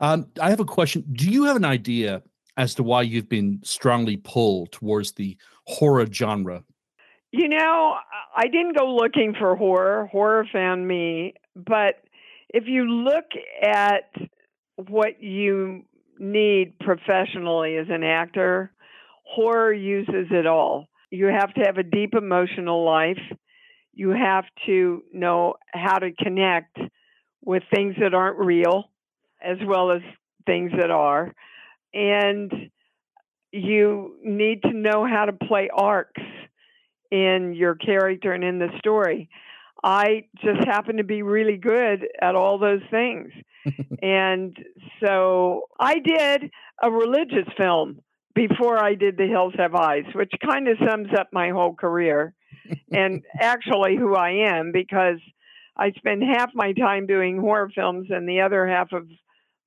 Um, 0.00 0.28
I 0.40 0.50
have 0.50 0.60
a 0.60 0.64
question. 0.64 1.04
Do 1.12 1.30
you 1.30 1.44
have 1.44 1.56
an 1.56 1.64
idea 1.64 2.22
as 2.58 2.74
to 2.74 2.82
why 2.82 3.00
you've 3.02 3.28
been 3.28 3.60
strongly 3.62 4.16
pulled 4.16 4.72
towards 4.72 5.12
the 5.12 5.38
horror 5.66 6.06
genre? 6.12 6.64
You 7.30 7.48
know, 7.48 7.94
I 8.36 8.48
didn't 8.48 8.76
go 8.76 8.94
looking 8.94 9.34
for 9.38 9.54
horror. 9.54 10.06
Horror 10.10 10.46
found 10.52 10.86
me. 10.86 11.34
But 11.54 12.02
if 12.48 12.64
you 12.66 12.84
look 12.84 13.26
at 13.62 14.10
what 14.76 15.22
you 15.22 15.84
need 16.18 16.78
professionally 16.80 17.76
as 17.76 17.86
an 17.90 18.02
actor, 18.02 18.72
horror 19.24 19.72
uses 19.72 20.26
it 20.30 20.46
all. 20.46 20.88
You 21.10 21.26
have 21.26 21.54
to 21.54 21.60
have 21.60 21.78
a 21.78 21.82
deep 21.82 22.14
emotional 22.14 22.84
life. 22.84 23.20
You 23.92 24.10
have 24.10 24.44
to 24.66 25.02
know 25.12 25.54
how 25.72 25.98
to 25.98 26.10
connect 26.12 26.76
with 27.44 27.62
things 27.72 27.94
that 28.00 28.14
aren't 28.14 28.38
real 28.38 28.90
as 29.40 29.58
well 29.64 29.92
as 29.92 30.02
things 30.46 30.72
that 30.76 30.90
are. 30.90 31.32
And 31.94 32.52
you 33.52 34.16
need 34.22 34.62
to 34.62 34.72
know 34.72 35.06
how 35.06 35.24
to 35.24 35.32
play 35.32 35.70
arcs 35.74 36.20
in 37.10 37.54
your 37.54 37.74
character 37.74 38.32
and 38.32 38.44
in 38.44 38.58
the 38.58 38.68
story. 38.78 39.28
I 39.82 40.24
just 40.44 40.66
happen 40.66 40.96
to 40.96 41.04
be 41.04 41.22
really 41.22 41.56
good 41.56 42.06
at 42.20 42.34
all 42.34 42.58
those 42.58 42.82
things. 42.90 43.30
and 44.02 44.56
so 45.04 45.62
I 45.78 45.98
did 45.98 46.50
a 46.82 46.90
religious 46.90 47.48
film 47.56 48.00
before 48.34 48.82
I 48.82 48.94
did 48.94 49.16
The 49.16 49.26
Hills 49.26 49.54
Have 49.56 49.74
Eyes, 49.74 50.04
which 50.14 50.32
kind 50.48 50.68
of 50.68 50.78
sums 50.86 51.08
up 51.18 51.28
my 51.32 51.50
whole 51.50 51.74
career 51.74 52.34
and 52.92 53.22
actually 53.40 53.96
who 53.96 54.14
I 54.14 54.30
am 54.48 54.72
because 54.72 55.18
I 55.76 55.92
spend 55.92 56.22
half 56.22 56.50
my 56.54 56.72
time 56.72 57.06
doing 57.06 57.38
horror 57.38 57.70
films 57.74 58.08
and 58.10 58.28
the 58.28 58.40
other 58.40 58.66
half 58.66 58.92
of 58.92 59.08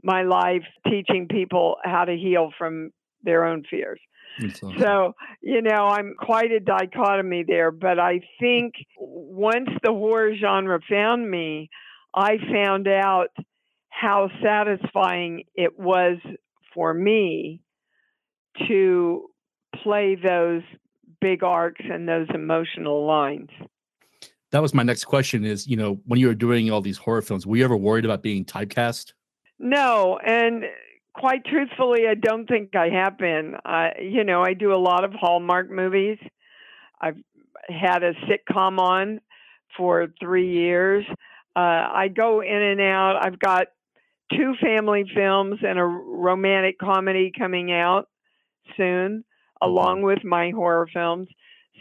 my 0.03 0.23
life 0.23 0.63
teaching 0.89 1.27
people 1.27 1.77
how 1.83 2.05
to 2.05 2.15
heal 2.15 2.51
from 2.57 2.91
their 3.23 3.45
own 3.45 3.63
fears. 3.69 3.99
Awesome. 4.43 4.79
So, 4.79 5.13
you 5.41 5.61
know, 5.61 5.87
I'm 5.87 6.15
quite 6.17 6.51
a 6.51 6.59
dichotomy 6.59 7.43
there, 7.47 7.71
but 7.71 7.99
I 7.99 8.21
think 8.39 8.73
once 8.97 9.69
the 9.83 9.91
horror 9.91 10.35
genre 10.35 10.79
found 10.89 11.29
me, 11.29 11.69
I 12.13 12.37
found 12.51 12.87
out 12.87 13.29
how 13.89 14.29
satisfying 14.41 15.43
it 15.55 15.77
was 15.77 16.17
for 16.73 16.93
me 16.93 17.61
to 18.67 19.27
play 19.83 20.15
those 20.15 20.61
big 21.19 21.43
arcs 21.43 21.81
and 21.83 22.07
those 22.07 22.27
emotional 22.33 23.05
lines. 23.05 23.49
That 24.51 24.61
was 24.61 24.73
my 24.73 24.83
next 24.83 25.05
question 25.05 25.45
is, 25.45 25.67
you 25.67 25.77
know, 25.77 26.01
when 26.05 26.19
you 26.19 26.27
were 26.27 26.35
doing 26.35 26.71
all 26.71 26.81
these 26.81 26.97
horror 26.97 27.21
films, 27.21 27.45
were 27.45 27.55
you 27.55 27.63
ever 27.63 27.77
worried 27.77 28.03
about 28.03 28.21
being 28.21 28.43
typecast? 28.43 29.13
No, 29.63 30.17
and 30.17 30.63
quite 31.13 31.45
truthfully, 31.45 32.07
I 32.09 32.15
don't 32.15 32.47
think 32.47 32.75
I 32.75 32.89
have 32.89 33.19
been. 33.19 33.55
I, 33.63 33.91
you 34.01 34.23
know, 34.23 34.41
I 34.41 34.55
do 34.55 34.73
a 34.73 34.75
lot 34.81 35.03
of 35.03 35.13
Hallmark 35.13 35.69
movies. 35.69 36.17
I've 36.99 37.17
had 37.69 38.01
a 38.01 38.13
sitcom 38.25 38.79
on 38.79 39.21
for 39.77 40.07
three 40.19 40.51
years. 40.51 41.05
Uh, 41.55 41.59
I 41.59 42.07
go 42.07 42.41
in 42.41 42.61
and 42.61 42.81
out. 42.81 43.19
I've 43.23 43.37
got 43.37 43.67
two 44.33 44.55
family 44.59 45.03
films 45.15 45.59
and 45.61 45.77
a 45.77 45.83
romantic 45.83 46.79
comedy 46.79 47.31
coming 47.37 47.71
out 47.71 48.09
soon, 48.77 49.23
along 49.61 50.01
with 50.01 50.23
my 50.23 50.49
horror 50.49 50.89
films. 50.91 51.27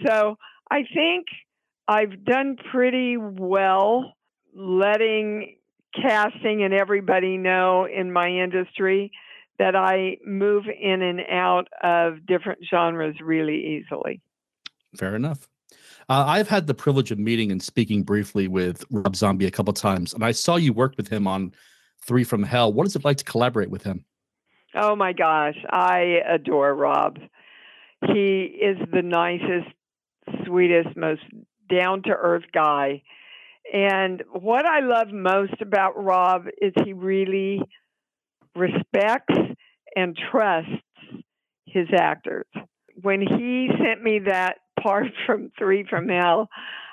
So 0.07 0.37
I 0.71 0.83
think 0.93 1.29
I've 1.89 2.27
done 2.27 2.57
pretty 2.71 3.17
well 3.17 4.13
letting 4.55 5.57
casting 5.95 6.63
and 6.63 6.75
everybody 6.75 7.37
know 7.37 7.87
in 7.87 8.13
my 8.13 8.29
industry 8.29 9.13
that 9.59 9.77
I 9.77 10.17
move 10.25 10.65
in 10.67 11.03
and 11.03 11.21
out 11.31 11.69
of 11.83 12.27
different 12.27 12.61
genres 12.69 13.17
really 13.23 13.79
easily. 13.79 14.21
Fair 14.97 15.15
enough. 15.15 15.49
Uh, 16.09 16.25
I've 16.27 16.49
had 16.49 16.67
the 16.67 16.75
privilege 16.75 17.11
of 17.11 17.19
meeting 17.19 17.53
and 17.53 17.63
speaking 17.63 18.03
briefly 18.03 18.49
with 18.49 18.85
Rob 18.91 19.15
Zombie 19.15 19.47
a 19.47 19.51
couple 19.51 19.73
times, 19.73 20.13
and 20.13 20.25
I 20.25 20.33
saw 20.33 20.57
you 20.57 20.73
work 20.73 20.95
with 20.97 21.09
him 21.09 21.27
on 21.27 21.53
Three 22.05 22.25
from 22.25 22.43
Hell. 22.43 22.73
What 22.73 22.87
is 22.87 22.97
it 22.97 23.05
like 23.05 23.19
to 23.19 23.25
collaborate 23.25 23.71
with 23.71 23.85
him? 23.85 24.05
Oh 24.75 24.97
my 24.97 25.13
gosh, 25.13 25.57
I 25.69 26.21
adore 26.29 26.75
Rob. 26.75 27.19
He 28.07 28.43
is 28.43 28.79
the 28.93 29.03
nicest, 29.03 29.69
sweetest, 30.47 30.97
most 30.97 31.23
down 31.69 32.03
to 32.05 32.11
earth 32.11 32.45
guy. 32.53 33.03
And 33.73 34.23
what 34.33 34.67
I 34.67 34.81
love 34.81 35.13
most 35.13 35.61
about 35.61 36.03
Rob 36.03 36.47
is 36.61 36.73
he 36.85 36.93
really 36.93 37.61
respects 38.57 39.35
and 39.95 40.19
trusts 40.31 40.71
his 41.67 41.87
actors. 41.97 42.47
When 43.01 43.21
he 43.21 43.69
sent 43.83 44.03
me 44.03 44.21
that 44.27 44.57
part 44.83 45.07
from 45.27 45.53
Three 45.59 45.85
from 45.89 46.09
Hell, 46.09 46.49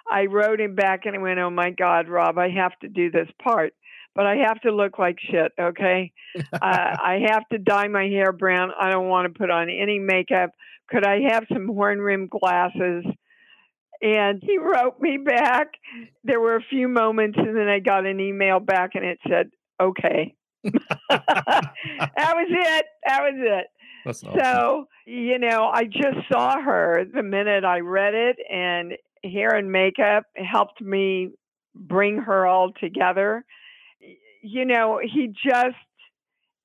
I 0.10 0.26
wrote 0.26 0.62
him 0.62 0.76
back 0.76 1.06
and 1.06 1.16
I 1.16 1.20
went, 1.20 1.40
Oh 1.40 1.50
my 1.50 1.72
God, 1.72 2.08
Rob, 2.08 2.38
I 2.38 2.50
have 2.50 2.78
to 2.80 2.88
do 2.88 3.12
this 3.12 3.28
part, 3.44 3.74
but 4.16 4.26
I 4.26 4.38
have 4.48 4.62
to 4.62 4.72
look 4.72 5.00
like 5.00 5.18
shit, 5.20 5.52
okay? 5.60 6.12
uh, 6.54 6.58
I 6.62 7.26
have 7.28 7.44
to 7.52 7.58
dye 7.58 7.88
my 7.88 8.06
hair 8.06 8.32
brown. 8.32 8.72
I 8.80 8.90
don't 8.90 9.10
want 9.10 9.32
to 9.32 9.38
put 9.38 9.50
on 9.50 9.70
any 9.70 10.00
makeup. 10.00 10.52
Could 10.90 11.06
I 11.06 11.22
have 11.32 11.46
some 11.52 11.68
horn 11.68 12.00
rimmed 12.00 12.30
glasses? 12.30 13.04
And 14.02 14.42
he 14.44 14.58
wrote 14.58 15.00
me 15.00 15.18
back. 15.18 15.68
There 16.24 16.40
were 16.40 16.56
a 16.56 16.64
few 16.70 16.88
moments, 16.88 17.38
and 17.38 17.56
then 17.56 17.68
I 17.68 17.80
got 17.80 18.06
an 18.06 18.20
email 18.20 18.60
back, 18.60 18.92
and 18.96 19.06
it 19.06 19.20
said, 19.28 19.50
Okay. 19.82 20.36
that 20.64 20.74
was 21.10 22.48
it. 22.50 22.86
That 23.06 23.22
was 23.22 23.36
it. 23.36 23.68
Awesome. 24.06 24.34
So, 24.40 24.86
you 25.06 25.38
know, 25.40 25.70
I 25.72 25.84
just 25.86 26.28
saw 26.32 26.62
her 26.62 27.06
the 27.14 27.24
minute 27.24 27.64
I 27.64 27.80
read 27.80 28.14
it, 28.14 28.38
and 28.52 28.94
hair 29.24 29.56
and 29.56 29.72
makeup 29.72 30.24
helped 30.36 30.82
me 30.82 31.30
bring 31.76 32.18
her 32.18 32.46
all 32.46 32.72
together. 32.80 33.46
You 34.42 34.66
know, 34.66 35.00
he 35.04 35.28
just, 35.28 35.76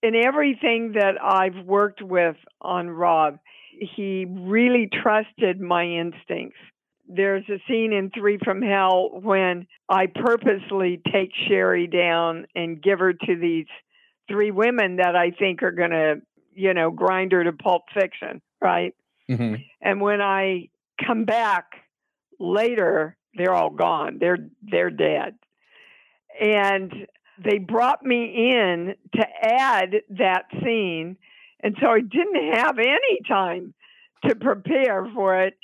in 0.03 0.15
everything 0.15 0.93
that 0.93 1.15
I've 1.23 1.65
worked 1.65 2.03
with 2.03 2.37
on 2.61 2.89
Rob, 2.89 3.39
he 3.79 4.27
really 4.29 4.89
trusted 5.03 5.61
my 5.61 5.85
instincts. 5.85 6.59
There's 7.09 7.45
a 7.49 7.59
scene 7.69 7.93
in 7.93 8.11
Three 8.11 8.39
from 8.43 8.63
Hell 8.63 9.11
when 9.13 9.67
I 9.89 10.07
purposely 10.07 11.01
take 11.13 11.31
Sherry 11.49 11.87
down 11.87 12.47
and 12.55 12.83
give 12.83 13.01
her 13.01 13.13
to 13.13 13.37
these 13.37 13.67
three 14.29 14.51
women 14.51 14.97
that 14.97 15.17
I 15.17 15.31
think 15.31 15.63
are 15.63 15.73
going 15.73 15.91
to, 15.91 16.23
you 16.55 16.75
know, 16.75 16.91
grind 16.91 17.33
her 17.33 17.45
to 17.45 17.53
pulp 17.53 17.83
fiction, 17.95 18.41
right? 18.61 18.95
hmm 19.29 19.55
And 19.81 20.01
when 20.01 20.21
I 20.21 20.69
come 21.05 21.25
back 21.25 21.67
later, 22.39 23.17
they're 23.37 23.55
all 23.55 23.71
gone. 23.71 24.19
They're 24.21 24.49
they're 24.63 24.91
dead. 24.91 25.35
And 26.41 27.07
they 27.43 27.59
brought 27.59 28.03
me 28.03 28.53
in 28.53 28.95
to 29.15 29.27
add 29.43 29.95
that 30.11 30.45
scene, 30.63 31.17
and 31.61 31.77
so 31.81 31.89
I 31.89 32.01
didn't 32.01 32.55
have 32.55 32.79
any 32.79 33.21
time 33.29 33.75
to 34.27 34.35
prepare 34.35 35.07
for 35.15 35.41
it. 35.43 35.59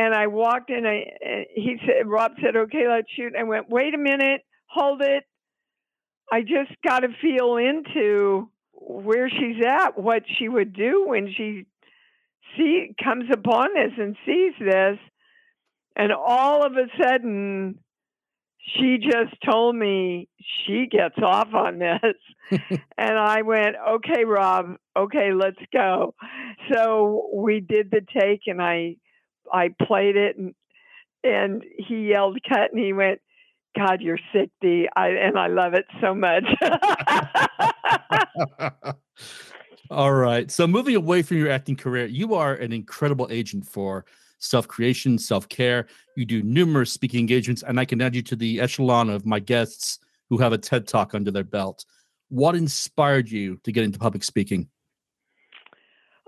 And 0.00 0.14
I 0.14 0.28
walked 0.28 0.70
in. 0.70 0.86
I 0.86 1.02
uh, 1.02 1.44
he 1.54 1.76
said, 1.84 2.06
Rob 2.06 2.32
said, 2.42 2.56
"Okay, 2.56 2.88
let's 2.88 3.10
shoot." 3.14 3.34
I 3.38 3.42
went, 3.42 3.68
"Wait 3.68 3.94
a 3.94 3.98
minute, 3.98 4.40
hold 4.64 5.02
it." 5.02 5.24
I 6.32 6.40
just 6.40 6.72
got 6.82 7.00
to 7.00 7.08
feel 7.20 7.58
into 7.58 8.48
where 8.72 9.28
she's 9.28 9.62
at, 9.66 9.98
what 9.98 10.22
she 10.38 10.48
would 10.48 10.72
do 10.72 11.04
when 11.06 11.30
she 11.36 11.66
see 12.56 12.94
comes 13.04 13.26
upon 13.30 13.74
this 13.74 13.92
and 13.98 14.16
sees 14.24 14.54
this, 14.58 14.96
and 15.96 16.12
all 16.12 16.64
of 16.64 16.72
a 16.78 16.86
sudden, 17.02 17.78
she 18.74 18.96
just 18.96 19.34
told 19.44 19.76
me 19.76 20.28
she 20.64 20.86
gets 20.90 21.16
off 21.22 21.52
on 21.52 21.78
this. 21.78 22.60
and 22.96 23.18
I 23.18 23.42
went, 23.42 23.76
okay, 23.96 24.24
Rob, 24.24 24.76
okay, 24.96 25.34
let's 25.34 25.60
go. 25.74 26.14
So 26.72 27.28
we 27.34 27.60
did 27.60 27.90
the 27.90 28.00
take 28.18 28.42
and 28.46 28.62
I 28.62 28.96
I 29.52 29.74
played 29.82 30.16
it 30.16 30.36
and 30.36 30.54
and 31.22 31.64
he 31.76 32.08
yelled 32.08 32.38
cut 32.48 32.72
and 32.72 32.82
he 32.82 32.92
went, 32.92 33.20
God, 33.76 34.00
you're 34.00 34.18
sick, 34.32 34.50
D. 34.60 34.88
I 34.96 35.08
and 35.08 35.38
I 35.38 35.48
love 35.48 35.74
it 35.74 35.86
so 36.00 36.14
much. 36.14 36.44
All 39.90 40.12
right. 40.12 40.50
So 40.50 40.66
moving 40.66 40.96
away 40.96 41.22
from 41.22 41.38
your 41.38 41.50
acting 41.50 41.76
career, 41.76 42.06
you 42.06 42.34
are 42.34 42.54
an 42.54 42.72
incredible 42.72 43.28
agent 43.30 43.66
for 43.66 44.04
self-creation, 44.38 45.18
self-care. 45.18 45.86
You 46.16 46.24
do 46.24 46.42
numerous 46.42 46.92
speaking 46.92 47.20
engagements, 47.20 47.62
and 47.62 47.78
I 47.78 47.84
can 47.84 48.00
add 48.00 48.14
you 48.14 48.22
to 48.22 48.36
the 48.36 48.60
echelon 48.60 49.10
of 49.10 49.26
my 49.26 49.40
guests 49.40 49.98
who 50.28 50.38
have 50.38 50.52
a 50.52 50.58
TED 50.58 50.86
talk 50.86 51.14
under 51.14 51.30
their 51.30 51.44
belt. 51.44 51.84
What 52.28 52.54
inspired 52.54 53.28
you 53.28 53.58
to 53.64 53.72
get 53.72 53.84
into 53.84 53.98
public 53.98 54.22
speaking? 54.22 54.68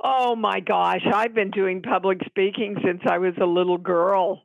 Oh 0.04 0.34
my 0.34 0.58
gosh, 0.58 1.02
I've 1.14 1.32
been 1.32 1.52
doing 1.52 1.80
public 1.80 2.18
speaking 2.26 2.76
since 2.84 3.02
I 3.08 3.18
was 3.18 3.34
a 3.40 3.46
little 3.46 3.78
girl. 3.78 4.42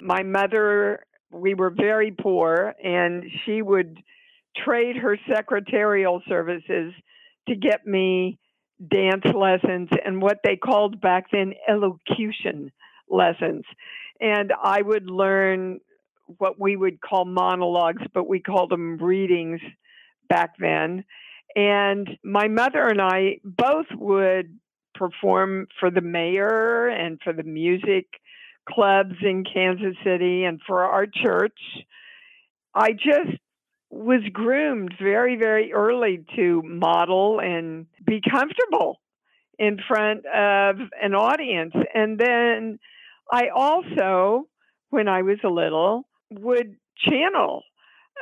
My 0.00 0.22
mother, 0.22 1.04
we 1.32 1.54
were 1.54 1.70
very 1.70 2.12
poor, 2.12 2.74
and 2.82 3.24
she 3.44 3.60
would 3.60 3.98
trade 4.56 4.96
her 4.96 5.18
secretarial 5.32 6.22
services 6.28 6.92
to 7.48 7.56
get 7.56 7.84
me 7.84 8.38
dance 8.88 9.24
lessons 9.34 9.88
and 10.04 10.22
what 10.22 10.38
they 10.44 10.56
called 10.56 11.00
back 11.00 11.24
then 11.32 11.54
elocution 11.68 12.70
lessons. 13.08 13.64
And 14.20 14.52
I 14.62 14.80
would 14.80 15.10
learn 15.10 15.80
what 16.38 16.60
we 16.60 16.76
would 16.76 17.00
call 17.00 17.24
monologues, 17.24 18.02
but 18.14 18.28
we 18.28 18.38
called 18.38 18.70
them 18.70 18.96
readings 18.98 19.60
back 20.28 20.52
then. 20.60 21.04
And 21.56 22.08
my 22.22 22.46
mother 22.46 22.86
and 22.86 23.02
I 23.02 23.40
both 23.42 23.86
would 23.96 24.59
perform 25.00 25.66
for 25.80 25.90
the 25.90 26.02
mayor 26.02 26.86
and 26.88 27.18
for 27.24 27.32
the 27.32 27.42
music 27.42 28.06
clubs 28.68 29.14
in 29.22 29.44
Kansas 29.50 29.96
City 30.04 30.44
and 30.44 30.60
for 30.66 30.84
our 30.84 31.06
church. 31.06 31.58
I 32.74 32.92
just 32.92 33.38
was 33.88 34.20
groomed 34.32 34.94
very, 35.00 35.36
very 35.36 35.72
early 35.72 36.24
to 36.36 36.62
model 36.62 37.40
and 37.40 37.86
be 38.06 38.20
comfortable 38.20 39.00
in 39.58 39.78
front 39.88 40.26
of 40.26 40.76
an 41.02 41.14
audience. 41.14 41.74
And 41.94 42.18
then 42.18 42.78
I 43.32 43.48
also, 43.54 44.48
when 44.90 45.08
I 45.08 45.22
was 45.22 45.38
a 45.42 45.48
little, 45.48 46.06
would 46.30 46.76
channel. 47.08 47.62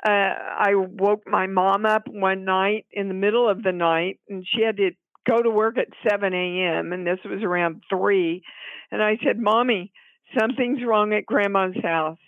Uh, 0.06 0.10
I 0.10 0.74
woke 0.76 1.24
my 1.26 1.48
mom 1.48 1.84
up 1.84 2.04
one 2.06 2.44
night 2.44 2.86
in 2.92 3.08
the 3.08 3.14
middle 3.14 3.48
of 3.50 3.64
the 3.64 3.72
night, 3.72 4.20
and 4.28 4.46
she 4.46 4.62
had 4.62 4.76
to 4.76 4.92
go 5.28 5.42
to 5.42 5.50
work 5.50 5.78
at 5.78 5.88
7 6.08 6.32
a.m., 6.32 6.92
and 6.92 7.06
this 7.06 7.18
was 7.24 7.42
around 7.42 7.82
3. 7.90 8.42
And 8.90 9.02
I 9.02 9.18
said, 9.24 9.38
Mommy, 9.38 9.92
something's 10.38 10.84
wrong 10.84 11.12
at 11.12 11.26
Grandma's 11.26 11.76
house. 11.82 12.18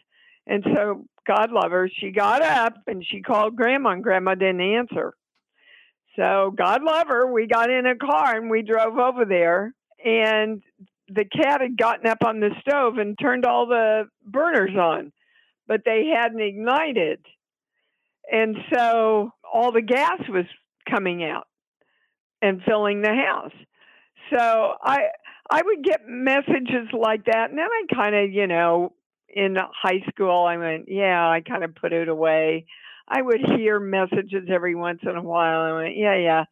And 0.46 0.64
so, 0.74 1.04
God 1.26 1.50
love 1.52 1.70
her, 1.70 1.88
she 1.88 2.10
got 2.10 2.42
up 2.42 2.74
and 2.86 3.04
she 3.06 3.20
called 3.20 3.56
Grandma, 3.56 3.90
and 3.90 4.02
Grandma 4.02 4.34
didn't 4.34 4.60
answer. 4.60 5.14
So, 6.16 6.52
God 6.56 6.82
love 6.82 7.06
her, 7.08 7.32
we 7.32 7.46
got 7.46 7.70
in 7.70 7.86
a 7.86 7.96
car 7.96 8.36
and 8.36 8.50
we 8.50 8.62
drove 8.62 8.98
over 8.98 9.24
there. 9.24 9.74
And 10.04 10.62
the 11.08 11.24
cat 11.24 11.60
had 11.60 11.76
gotten 11.76 12.06
up 12.06 12.24
on 12.24 12.40
the 12.40 12.50
stove 12.60 12.98
and 12.98 13.18
turned 13.18 13.44
all 13.44 13.66
the 13.66 14.04
burners 14.24 14.76
on, 14.76 15.12
but 15.68 15.82
they 15.84 16.06
hadn't 16.06 16.40
ignited. 16.40 17.24
And 18.32 18.56
so 18.72 19.32
all 19.52 19.72
the 19.72 19.82
gas 19.82 20.20
was 20.28 20.46
coming 20.88 21.22
out 21.22 21.46
and 22.42 22.62
filling 22.66 23.02
the 23.02 23.14
house. 23.14 23.52
So 24.32 24.74
I 24.82 25.08
I 25.50 25.62
would 25.64 25.82
get 25.84 26.02
messages 26.06 26.88
like 26.92 27.24
that 27.26 27.50
and 27.50 27.58
then 27.58 27.66
I 27.66 27.94
kind 27.94 28.14
of, 28.14 28.30
you 28.32 28.46
know, 28.46 28.92
in 29.28 29.56
high 29.56 30.02
school 30.08 30.44
I 30.44 30.56
went, 30.56 30.86
yeah, 30.88 31.28
I 31.28 31.40
kind 31.40 31.64
of 31.64 31.74
put 31.74 31.92
it 31.92 32.08
away. 32.08 32.66
I 33.08 33.22
would 33.22 33.40
hear 33.56 33.80
messages 33.80 34.48
every 34.48 34.76
once 34.76 35.00
in 35.02 35.16
a 35.16 35.22
while. 35.22 35.60
I 35.60 35.82
went, 35.82 35.96
yeah, 35.96 36.16
yeah. 36.16 36.44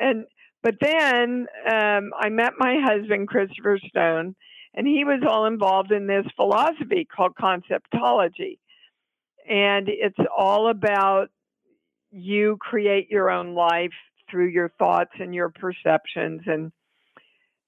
And 0.00 0.26
but 0.62 0.76
then 0.80 1.46
um, 1.68 2.12
I 2.16 2.28
met 2.28 2.52
my 2.58 2.76
husband, 2.82 3.28
Christopher 3.28 3.78
Stone, 3.88 4.34
and 4.74 4.86
he 4.86 5.04
was 5.04 5.22
all 5.28 5.46
involved 5.46 5.92
in 5.92 6.06
this 6.06 6.24
philosophy 6.36 7.04
called 7.04 7.34
conceptology. 7.34 8.58
And 9.48 9.88
it's 9.88 10.18
all 10.36 10.70
about 10.70 11.30
you 12.10 12.58
create 12.60 13.10
your 13.10 13.30
own 13.30 13.54
life 13.54 13.90
through 14.32 14.48
your 14.48 14.70
thoughts 14.78 15.12
and 15.20 15.32
your 15.32 15.50
perceptions. 15.50 16.40
And 16.46 16.72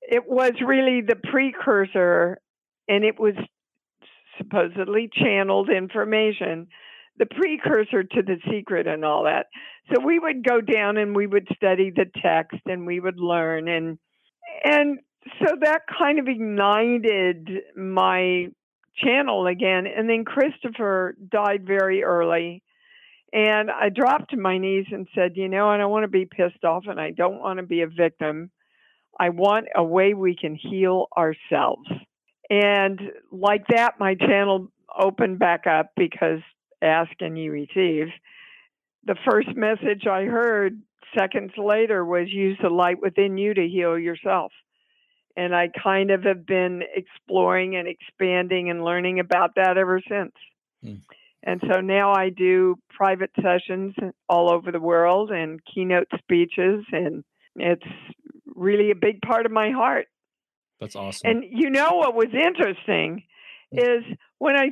it 0.03 0.25
was 0.27 0.53
really 0.67 1.03
the 1.07 1.15
precursor, 1.31 2.39
and 2.89 3.05
it 3.05 3.21
was 3.21 3.35
supposedly 4.39 5.09
channeled 5.15 5.71
information, 5.71 6.67
the 7.19 7.27
precursor 7.27 8.03
to 8.03 8.23
the 8.23 8.39
secret 8.51 8.89
and 8.89 9.05
all 9.05 9.25
that. 9.25 9.47
So 9.93 10.05
we 10.05 10.19
would 10.19 10.45
go 10.45 10.61
down 10.61 10.97
and 10.97 11.15
we 11.15 11.27
would 11.27 11.47
study 11.55 11.93
the 11.95 12.07
text 12.21 12.59
and 12.67 12.87
we 12.87 12.99
would 12.99 13.21
learn 13.21 13.69
and 13.69 13.99
and 14.65 14.99
so 15.41 15.55
that 15.63 15.81
kind 15.99 16.19
of 16.19 16.29
ignited 16.29 17.49
my 17.77 18.47
channel 18.97 19.47
again. 19.47 19.87
And 19.87 20.09
then 20.09 20.25
Christopher 20.25 21.17
died 21.31 21.67
very 21.67 22.03
early. 22.03 22.63
And 23.35 23.69
I 23.69 23.89
dropped 23.89 24.31
to 24.31 24.37
my 24.37 24.59
knees 24.59 24.87
and 24.93 25.09
said, 25.15 25.33
You 25.35 25.49
know, 25.49 25.69
I 25.69 25.77
don't 25.77 25.91
want 25.91 26.05
to 26.05 26.09
be 26.09 26.25
pissed 26.25 26.65
off 26.65 26.85
and 26.87 27.01
I 27.01 27.11
don't 27.11 27.41
want 27.41 27.59
to 27.59 27.65
be 27.65 27.83
a 27.83 27.89
victim. 27.89 28.51
I 29.19 29.31
want 29.31 29.67
a 29.75 29.85
way 29.85 30.15
we 30.15 30.37
can 30.37 30.55
heal 30.55 31.09
ourselves. 31.17 31.89
And 32.49 33.01
like 33.33 33.65
that, 33.69 33.99
my 33.99 34.15
channel 34.15 34.69
opened 34.97 35.39
back 35.39 35.67
up 35.67 35.91
because 35.97 36.41
ask 36.81 37.11
and 37.21 37.37
you 37.37 37.51
receive. 37.51 38.07
The 39.05 39.17
first 39.29 39.49
message 39.57 40.07
I 40.07 40.25
heard 40.25 40.81
seconds 41.19 41.53
later 41.59 42.05
was 42.05 42.29
use 42.31 42.59
the 42.63 42.71
light 42.71 43.01
within 43.01 43.37
you 43.37 43.53
to 43.55 43.69
heal 43.69 43.99
yourself 43.99 44.53
and 45.37 45.55
I 45.55 45.69
kind 45.83 46.11
of 46.11 46.23
have 46.25 46.47
been 46.47 46.83
exploring 46.95 47.77
and 47.77 47.89
expanding 47.89 48.71
and 48.71 48.85
learning 48.85 49.21
about 49.21 49.57
that 49.57 49.77
ever 49.77 50.01
since. 50.09 50.33
Mm. 50.85 51.01
And 51.45 51.61
so 51.71 51.81
now 51.81 52.13
I 52.13 52.31
do 52.31 52.77
private 52.89 53.31
sessions 53.41 53.95
all 54.29 54.51
over 54.53 54.73
the 54.73 54.81
world 54.81 55.31
and 55.31 55.61
keynote 55.73 56.09
speeches, 56.19 56.85
and 56.91 57.23
it's 57.57 57.87
really 58.55 58.91
a 58.91 58.97
big 58.97 59.21
part 59.21 59.45
of 59.47 59.53
my 59.53 59.71
heart. 59.71 60.07
That's 60.81 60.97
awesome. 60.97 61.31
And 61.31 61.45
you 61.49 61.71
know 61.71 61.93
what 61.93 62.15
was 62.15 62.29
interesting 62.33 63.25
mm. 63.73 63.79
is 63.79 64.05
when 64.39 64.57
I 64.57 64.71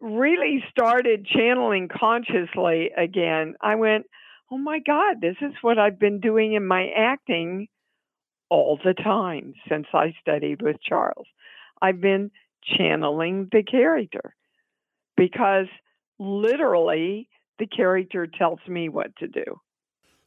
really 0.00 0.64
started 0.70 1.26
channeling 1.26 1.88
consciously 1.88 2.90
again, 2.96 3.54
I 3.60 3.74
went, 3.76 4.06
oh 4.50 4.58
my 4.58 4.78
God, 4.78 5.20
this 5.20 5.36
is 5.40 5.52
what 5.62 5.78
I've 5.78 5.98
been 5.98 6.20
doing 6.20 6.54
in 6.54 6.66
my 6.66 6.88
acting 6.96 7.68
all 8.48 8.78
the 8.82 8.94
time 8.94 9.54
since 9.68 9.86
I 9.92 10.14
studied 10.20 10.62
with 10.62 10.76
Charles. 10.82 11.26
I've 11.80 12.00
been 12.00 12.30
channeling 12.62 13.48
the 13.52 13.62
character 13.62 14.34
because 15.16 15.66
literally 16.18 17.28
the 17.58 17.66
character 17.66 18.26
tells 18.26 18.60
me 18.68 18.88
what 18.88 19.14
to 19.16 19.28
do. 19.28 19.44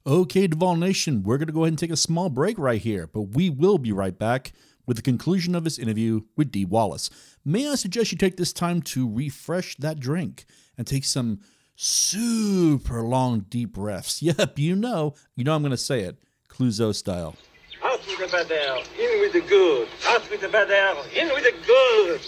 Okay, 0.06 0.48
Duval 0.48 0.78
Nation, 0.78 1.24
we're 1.24 1.38
going 1.38 1.48
to 1.48 1.54
go 1.54 1.64
ahead 1.64 1.74
and 1.74 1.80
take 1.80 1.92
a 1.92 1.98
small 1.98 2.30
break 2.30 2.58
right 2.58 2.82
here, 2.82 3.08
but 3.08 3.24
we 3.24 3.50
will 3.50 3.78
be 3.78 3.92
right 3.92 4.18
back 4.18 4.54
with 4.86 4.96
the 4.96 5.04
conclusion 5.04 5.54
of 5.54 5.66
this 5.66 5.78
interview 5.78 6.22
with 6.38 6.50
Dee 6.50 6.64
Wallace. 6.64 7.10
May 7.44 7.70
I 7.70 7.76
suggest 7.76 8.14
you 8.14 8.18
take 8.18 8.38
this 8.38 8.54
time 8.54 8.82
to 8.84 9.14
refresh 9.14 9.76
that 9.78 10.00
drink 10.00 10.46
and 10.78 10.88
take 10.88 11.04
some 11.04 11.42
super 11.76 13.02
long, 13.02 13.42
deep 13.50 13.74
breaths? 13.74 14.22
Yep, 14.28 14.58
you 14.58 14.76
know, 14.78 15.14
you 15.36 15.44
know 15.44 15.54
I'm 15.54 15.62
going 15.62 15.72
to 15.72 15.78
say 15.78 16.02
it, 16.02 16.18
Clouseau 16.50 16.96
style. 16.96 17.36
Out 17.84 18.00
with 18.08 18.18
the 18.18 18.28
bad 18.28 18.50
air, 18.50 18.78
in 18.98 19.20
with 19.20 19.34
the 19.34 19.42
good. 19.42 19.90
Out 20.08 20.30
with 20.32 20.40
the 20.40 20.50
bad 20.50 20.72
air, 20.72 20.96
in 21.14 21.28
with 21.34 21.44
the 21.44 21.54
good. 21.66 22.22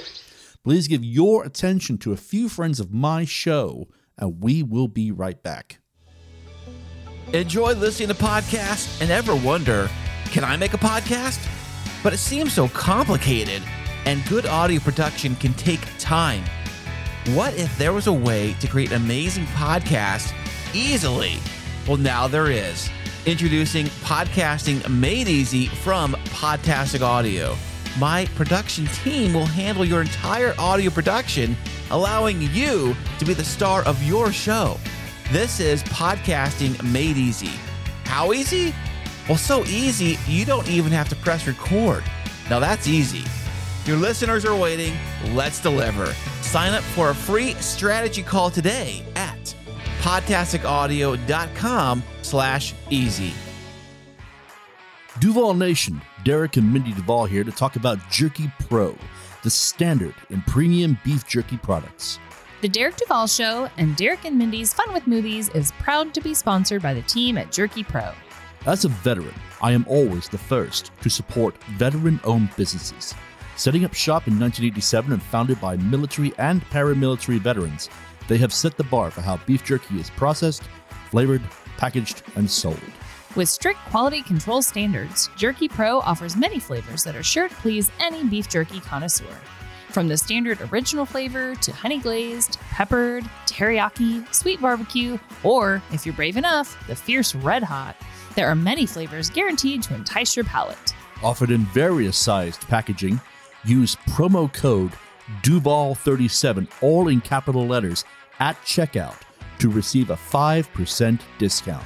Please 0.70 0.88
give 0.88 1.04
your 1.04 1.44
attention 1.46 1.98
to 1.98 2.14
a 2.14 2.16
few 2.16 2.48
friends 2.48 2.80
of 2.80 2.94
my 2.94 3.26
show, 3.26 3.88
and 4.20 4.44
we 4.44 4.62
will 4.62 4.88
be 4.88 5.10
right 5.10 5.42
back. 5.42 5.80
Enjoy 7.34 7.74
listening 7.74 8.10
to 8.10 8.14
podcasts 8.14 9.02
and 9.02 9.10
ever 9.10 9.36
wonder, 9.36 9.90
can 10.26 10.44
I 10.44 10.58
make 10.58 10.76
a 10.76 10.78
podcast? 10.78 11.44
But 12.04 12.14
it 12.14 12.18
seems 12.18 12.54
so 12.54 12.68
complicated, 12.68 13.64
and 14.06 14.24
good 14.28 14.46
audio 14.46 14.80
production 14.80 15.36
can 15.38 15.56
take 15.56 15.80
time. 15.98 16.44
What 17.30 17.58
if 17.58 17.76
there 17.80 17.92
was 17.92 18.06
a 18.06 18.14
way 18.14 18.54
to 18.60 18.68
create 18.68 18.92
an 18.92 19.02
amazing 19.02 19.46
podcast 19.46 20.36
easily? 20.76 21.38
Well, 21.88 21.98
now 21.98 22.28
there 22.28 22.52
is. 22.52 22.92
Introducing 23.26 23.88
Podcasting 24.04 24.88
Made 24.88 25.30
Easy 25.30 25.66
from 25.66 26.14
Podtastic 26.26 27.02
Audio. 27.02 27.58
My 28.00 28.26
production 28.36 28.88
team 28.88 29.34
will 29.34 29.46
handle 29.46 29.84
your 29.84 30.00
entire 30.00 30.56
audio 30.58 30.90
production, 30.90 31.58
allowing 31.92 32.42
you 32.42 32.96
to 33.18 33.26
be 33.26 33.34
the 33.34 33.44
star 33.44 33.84
of 33.84 34.02
your 34.04 34.32
show. 34.32 34.80
This 35.34 35.60
is 35.60 35.84
Podcasting 35.84 36.82
Made 36.82 37.18
Easy. 37.18 37.52
How 38.06 38.32
easy? 38.32 38.74
Well, 39.28 39.38
so 39.38 39.66
easy, 39.66 40.18
you 40.28 40.46
don't 40.46 40.70
even 40.70 40.94
have 40.94 41.10
to 41.10 41.16
press 41.18 41.46
record. 41.46 42.06
Now 42.50 42.60
that's 42.60 42.88
easy. 42.88 43.26
Your 43.84 43.98
listeners 43.98 44.46
are 44.46 44.56
waiting. 44.56 44.94
Let's 45.34 45.62
deliver. 45.62 46.14
Sign 46.42 46.74
up 46.74 46.84
for 46.84 47.10
a 47.10 47.16
free 47.16 47.54
strategy 47.56 48.24
call 48.24 48.50
today 48.50 49.04
at 49.18 49.54
podtasticaudio.com 50.00 52.04
slash 52.22 52.74
easy. 52.90 53.34
Duval 55.20 55.54
Nation, 55.54 56.02
Derek 56.24 56.56
and 56.56 56.72
Mindy 56.72 56.94
Duval 56.94 57.26
here 57.26 57.44
to 57.44 57.52
talk 57.52 57.76
about 57.76 58.00
Jerky 58.10 58.50
Pro, 58.70 58.96
the 59.44 59.50
standard 59.50 60.16
in 60.30 60.42
premium 60.44 60.98
beef 61.04 61.28
jerky 61.28 61.58
products. 61.58 62.20
The 62.62 62.70
Derek 62.70 62.96
Duval 62.96 63.28
Show 63.28 63.68
and 63.76 63.98
Derek 63.98 64.24
and 64.24 64.38
Mindy's 64.38 64.74
Fun 64.74 64.94
with 64.94 65.08
Movies 65.08 65.50
is 65.50 65.74
proud 65.74 66.14
to 66.14 66.22
be 66.22 66.34
sponsored 66.34 66.82
by 66.82 66.94
the 66.94 67.02
team 67.02 67.38
at 67.38 67.52
Jerky 67.52 67.84
Pro. 67.84 68.14
As 68.66 68.86
a 68.86 68.90
veteran, 68.90 69.34
I 69.62 69.74
am 69.74 69.86
always 69.90 70.30
the 70.30 70.38
first 70.38 70.92
to 71.02 71.10
support 71.10 71.62
veteran 71.78 72.22
owned 72.24 72.56
businesses. 72.56 73.14
Setting 73.58 73.84
up 73.84 73.94
shop 73.94 74.26
in 74.30 74.40
1987 74.40 75.12
and 75.12 75.22
founded 75.22 75.60
by 75.60 75.76
military 75.76 76.32
and 76.38 76.64
paramilitary 76.70 77.40
veterans, 77.40 77.90
they 78.30 78.38
have 78.38 78.54
set 78.54 78.78
the 78.78 78.86
bar 78.86 79.12
for 79.12 79.20
how 79.20 79.36
beef 79.46 79.66
jerky 79.66 80.00
is 80.00 80.10
processed, 80.12 80.64
flavored, 81.10 81.42
packaged, 81.78 82.24
and 82.36 82.50
sold. 82.50 82.80
With 83.36 83.48
strict 83.48 83.80
quality 83.92 84.24
control 84.24 84.64
standards, 84.64 85.30
Jerky 85.38 85.68
Pro 85.68 86.00
offers 86.00 86.36
many 86.36 86.60
flavors 86.60 87.04
that 87.04 87.16
are 87.16 87.22
sure 87.22 87.48
to 87.48 87.56
please 87.56 87.92
any 88.00 88.24
beef 88.24 88.50
jerky 88.50 88.80
connoisseur. 88.80 89.38
From 89.90 90.08
the 90.08 90.18
standard 90.18 90.60
original 90.72 91.06
flavor 91.06 91.54
to 91.54 91.72
honey 91.72 92.00
glazed, 92.00 92.60
peppered, 92.72 93.24
teriyaki, 93.46 94.34
sweet 94.34 94.60
barbecue, 94.60 95.20
or, 95.44 95.80
if 95.92 96.08
you're 96.08 96.16
brave 96.16 96.38
enough, 96.38 96.76
the 96.88 96.96
fierce 96.96 97.36
red 97.36 97.62
hot, 97.62 97.96
there 98.34 98.48
are 98.48 98.56
many 98.56 98.88
flavors 98.88 99.30
guaranteed 99.30 99.84
to 99.84 99.94
entice 99.94 100.36
your 100.36 100.46
palate. 100.46 100.96
Offered 101.22 101.52
in 101.52 101.66
various 101.66 102.18
sized 102.18 102.62
packaging, 102.68 103.22
use 103.64 103.96
promo 104.08 104.52
code 104.52 104.94
DUVAL37, 105.44 106.68
all 106.82 107.10
in 107.10 107.22
capital 107.22 107.68
letters, 107.68 108.06
at 108.40 108.60
checkout 108.64 109.22
to 109.60 109.70
receive 109.70 110.10
a 110.10 110.16
5% 110.16 111.20
discount. 111.38 111.86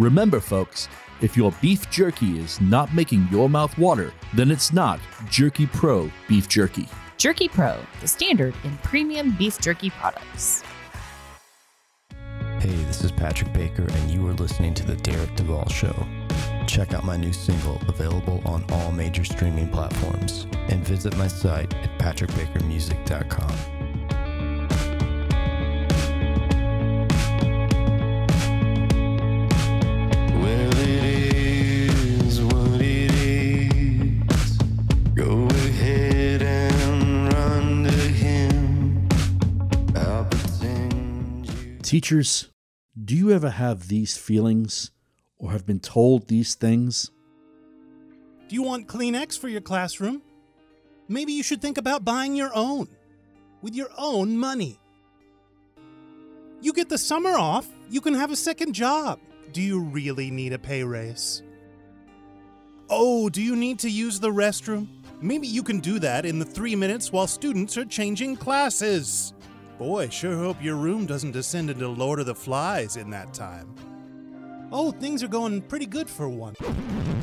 Remember, 0.00 0.40
folks, 0.40 0.88
if 1.20 1.36
your 1.36 1.52
beef 1.60 1.90
jerky 1.90 2.38
is 2.38 2.58
not 2.58 2.94
making 2.94 3.28
your 3.30 3.50
mouth 3.50 3.76
water, 3.76 4.14
then 4.32 4.50
it's 4.50 4.72
not 4.72 4.98
Jerky 5.28 5.66
Pro 5.66 6.10
Beef 6.26 6.48
Jerky. 6.48 6.88
Jerky 7.18 7.48
Pro, 7.48 7.78
the 8.00 8.08
standard 8.08 8.54
in 8.64 8.78
premium 8.78 9.36
beef 9.36 9.60
jerky 9.60 9.90
products. 9.90 10.64
Hey, 12.60 12.82
this 12.84 13.04
is 13.04 13.12
Patrick 13.12 13.52
Baker, 13.52 13.86
and 13.90 14.10
you 14.10 14.26
are 14.26 14.32
listening 14.32 14.72
to 14.72 14.86
The 14.86 14.96
Derek 14.96 15.36
Duval 15.36 15.68
Show. 15.68 16.06
Check 16.66 16.94
out 16.94 17.04
my 17.04 17.18
new 17.18 17.34
single, 17.34 17.78
available 17.86 18.40
on 18.46 18.64
all 18.70 18.92
major 18.92 19.24
streaming 19.24 19.68
platforms, 19.68 20.46
and 20.70 20.82
visit 20.82 21.14
my 21.18 21.26
site 21.26 21.74
at 21.74 21.98
patrickbakermusic.com. 21.98 23.79
Teachers, 41.90 42.52
do 43.04 43.16
you 43.16 43.32
ever 43.32 43.50
have 43.50 43.88
these 43.88 44.16
feelings 44.16 44.92
or 45.38 45.50
have 45.50 45.66
been 45.66 45.80
told 45.80 46.28
these 46.28 46.54
things? 46.54 47.10
Do 48.46 48.54
you 48.54 48.62
want 48.62 48.86
Kleenex 48.86 49.36
for 49.36 49.48
your 49.48 49.60
classroom? 49.60 50.22
Maybe 51.08 51.32
you 51.32 51.42
should 51.42 51.60
think 51.60 51.78
about 51.78 52.04
buying 52.04 52.36
your 52.36 52.52
own 52.54 52.86
with 53.60 53.74
your 53.74 53.88
own 53.98 54.38
money. 54.38 54.78
You 56.60 56.72
get 56.72 56.88
the 56.88 56.96
summer 56.96 57.32
off, 57.32 57.66
you 57.88 58.00
can 58.00 58.14
have 58.14 58.30
a 58.30 58.36
second 58.36 58.72
job. 58.72 59.18
Do 59.50 59.60
you 59.60 59.80
really 59.80 60.30
need 60.30 60.52
a 60.52 60.60
pay 60.60 60.84
raise? 60.84 61.42
Oh, 62.88 63.28
do 63.28 63.42
you 63.42 63.56
need 63.56 63.80
to 63.80 63.90
use 63.90 64.20
the 64.20 64.30
restroom? 64.30 64.86
Maybe 65.20 65.48
you 65.48 65.64
can 65.64 65.80
do 65.80 65.98
that 65.98 66.24
in 66.24 66.38
the 66.38 66.44
three 66.44 66.76
minutes 66.76 67.10
while 67.10 67.26
students 67.26 67.76
are 67.76 67.84
changing 67.84 68.36
classes. 68.36 69.34
Boy, 69.80 70.10
sure 70.10 70.36
hope 70.36 70.62
your 70.62 70.76
room 70.76 71.06
doesn't 71.06 71.30
descend 71.30 71.70
into 71.70 71.88
Lord 71.88 72.20
of 72.20 72.26
the 72.26 72.34
Flies 72.34 72.98
in 72.98 73.08
that 73.12 73.32
time. 73.32 73.74
Oh, 74.70 74.90
things 74.90 75.22
are 75.22 75.28
going 75.28 75.62
pretty 75.62 75.86
good 75.86 76.06
for 76.10 76.28
one. 76.28 76.54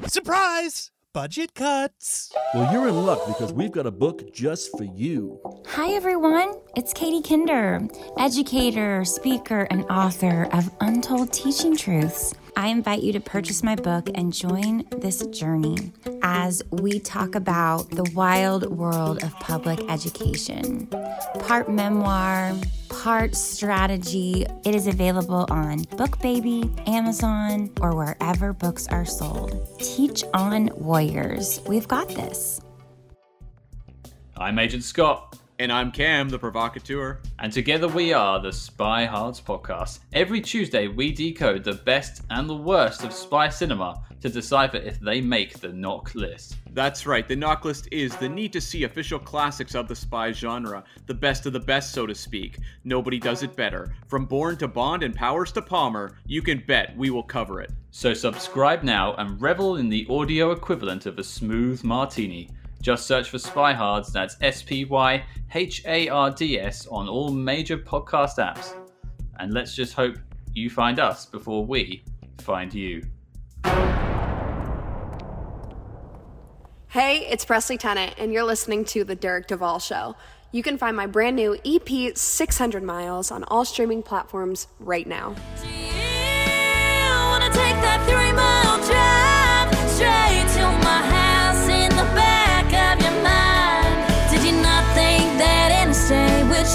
Surprise! 0.08 0.89
Budget 1.13 1.54
cuts. 1.54 2.34
Well, 2.56 2.74
you're 2.74 2.88
in 2.88 3.06
luck 3.06 3.28
because 3.28 3.54
we've 3.54 3.72
got 3.72 3.86
a 3.86 3.91
book 3.91 4.34
just 4.34 4.76
for 4.76 4.86
you. 4.86 5.39
Hi, 5.67 5.91
everyone. 5.91 6.56
It's 6.76 6.93
Katie 6.93 7.22
Kinder, 7.22 7.88
educator, 8.17 9.06
speaker, 9.06 9.67
and 9.70 9.84
author 9.86 10.48
of 10.52 10.67
Untold 10.82 11.32
Teaching 11.32 11.78
Truths. 11.78 12.34
I 12.58 12.70
invite 12.70 13.04
you 13.04 13.13
to 13.13 13.20
purchase 13.20 13.62
my 13.62 13.76
book 13.76 14.10
and 14.15 14.34
join 14.34 14.84
this 14.98 15.24
journey 15.28 15.93
as 16.24 16.63
we 16.72 17.00
talk 17.00 17.36
about 17.36 17.91
the 17.91 18.10
wild 18.15 18.76
world 18.76 19.24
of 19.24 19.32
public 19.39 19.80
education. 19.91 20.88
Part 21.41 21.70
memoir, 21.70 22.56
part 22.89 23.36
strategy. 23.36 24.48
It 24.65 24.74
is 24.74 24.88
available 24.88 25.46
on 25.52 25.82
BookBaby, 25.86 26.89
Amazon, 26.89 27.70
or 27.80 27.96
wherever 27.96 28.54
books 28.54 28.88
are 28.88 29.06
sold. 29.06 29.70
Teach 29.78 30.24
on 30.34 30.72
Warriors. 30.78 31.62
We've 31.67 31.88
got 31.88 32.08
this. 32.08 32.60
I'm 34.36 34.58
Agent 34.58 34.84
Scott. 34.84 35.38
And 35.60 35.72
I'm 35.72 35.91
Cam, 35.91 36.30
the 36.30 36.38
provocateur. 36.38 37.17
And 37.39 37.52
together 37.52 37.88
we 37.88 38.13
are 38.13 38.39
the 38.39 38.54
Spy 38.54 39.06
Hards 39.06 39.41
podcast. 39.41 40.02
Every 40.13 40.39
Tuesday, 40.39 40.88
we 40.88 41.12
decode 41.12 41.63
the 41.63 41.74
best 41.74 42.22
and 42.30 42.48
the 42.48 42.56
worst 42.56 43.04
of 43.04 43.12
spy 43.12 43.50
cinema 43.50 44.04
to 44.22 44.30
decipher 44.30 44.78
if 44.78 45.00
they 45.00 45.20
make 45.20 45.60
the 45.60 45.74
knock 45.74 46.13
list. 46.13 46.58
That's 46.74 47.08
right, 47.08 47.28
the 47.28 47.36
knock 47.36 47.65
list 47.65 47.88
is 47.91 48.15
the 48.17 48.30
need 48.30 48.54
to 48.54 48.62
see 48.62 48.84
official 48.84 49.17
classics 49.17 49.74
of 49.74 49.88
the 49.88 49.96
spy 49.96 50.32
genre, 50.32 50.84
the 51.08 51.15
best 51.15 51.48
of 51.48 51.54
the 51.54 51.60
best, 51.60 51.91
so 51.91 52.06
to 52.06 52.13
speak. 52.13 52.60
Nobody 52.84 53.17
does 53.17 53.41
it 53.41 53.56
better. 53.56 53.96
From 54.06 54.26
Bourne 54.26 54.58
to 54.58 54.67
Bond 54.67 55.02
and 55.02 55.15
Powers 55.15 55.52
to 55.54 55.63
Palmer, 55.63 56.20
you 56.28 56.43
can 56.43 56.63
bet 56.67 56.96
we 56.96 57.10
will 57.10 57.24
cover 57.24 57.62
it. 57.62 57.72
So 57.89 58.13
subscribe 58.13 58.84
now 58.84 59.15
and 59.15 59.41
revel 59.41 59.78
in 59.78 59.89
the 59.89 60.06
audio 60.08 60.52
equivalent 60.52 61.08
of 61.08 61.17
a 61.17 61.24
smooth 61.24 61.84
martini. 61.84 62.52
Just 62.81 63.07
search 63.07 63.29
for 63.29 63.37
Spyhards, 63.37 64.11
that's 64.11 64.37
S 64.41 64.61
P 64.61 64.85
Y 64.85 65.23
H 65.53 65.83
A 65.85 66.07
R 66.09 66.31
D 66.31 66.59
S, 66.59 66.87
on 66.87 67.09
all 67.09 67.31
major 67.31 67.77
podcast 67.77 68.37
apps. 68.37 68.73
And 69.39 69.53
let's 69.53 69.75
just 69.75 69.93
hope 69.93 70.15
you 70.53 70.69
find 70.69 70.99
us 70.99 71.25
before 71.25 71.65
we 71.65 72.03
find 72.39 72.73
you. 72.73 73.03
Hey, 76.89 77.27
it's 77.29 77.45
Presley 77.45 77.77
Tennant, 77.77 78.15
and 78.17 78.31
you're 78.31 78.45
listening 78.45 78.85
to 78.85 79.03
The 79.03 79.15
Derek 79.15 79.47
Duval 79.47 79.79
Show. 79.79 80.15
You 80.51 80.63
can 80.63 80.77
find 80.77 80.95
my 80.95 81.05
brand 81.05 81.35
new 81.35 81.57
EP, 81.65 82.17
600 82.17 82.81
Miles, 82.81 83.29
on 83.29 83.43
all 83.43 83.65
streaming 83.65 84.01
platforms 84.01 84.67
right 84.79 85.05
now. 85.05 85.35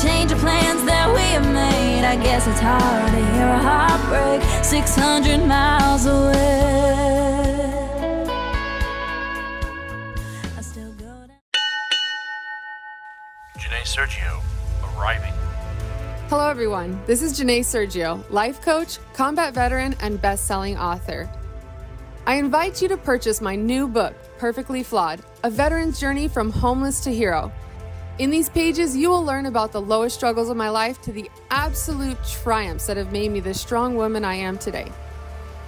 Change 0.00 0.32
of 0.32 0.38
plans 0.38 0.84
that 0.84 1.12
we 1.12 1.20
have 1.36 1.46
made. 1.52 2.04
I 2.04 2.16
guess 2.16 2.46
it's 2.46 2.60
hard 2.60 3.10
to 3.10 3.22
hear 3.34 3.46
a 3.46 3.58
heartbreak 3.58 4.64
600 4.64 5.44
miles 5.46 6.06
away. 6.06 6.92
Janae 13.58 13.84
Sergio, 13.84 14.40
arriving. 14.96 15.32
Hello, 16.28 16.48
everyone. 16.48 17.00
This 17.06 17.22
is 17.22 17.38
Janae 17.38 17.60
Sergio, 17.60 18.28
life 18.30 18.60
coach, 18.62 18.98
combat 19.12 19.54
veteran, 19.54 19.94
and 20.00 20.20
best 20.20 20.46
selling 20.46 20.78
author. 20.78 21.30
I 22.26 22.36
invite 22.36 22.80
you 22.80 22.88
to 22.88 22.96
purchase 22.96 23.40
my 23.40 23.54
new 23.56 23.88
book, 23.88 24.14
Perfectly 24.38 24.82
Flawed 24.82 25.20
A 25.44 25.50
Veteran's 25.50 26.00
Journey 26.00 26.28
from 26.28 26.50
Homeless 26.50 27.02
to 27.04 27.12
Hero. 27.12 27.52
In 28.18 28.28
these 28.28 28.50
pages, 28.50 28.94
you 28.94 29.08
will 29.08 29.24
learn 29.24 29.46
about 29.46 29.72
the 29.72 29.80
lowest 29.80 30.14
struggles 30.14 30.50
of 30.50 30.56
my 30.56 30.68
life 30.68 31.00
to 31.02 31.12
the 31.12 31.30
absolute 31.50 32.18
triumphs 32.24 32.86
that 32.86 32.98
have 32.98 33.10
made 33.10 33.30
me 33.30 33.40
the 33.40 33.54
strong 33.54 33.96
woman 33.96 34.22
I 34.22 34.34
am 34.34 34.58
today. 34.58 34.92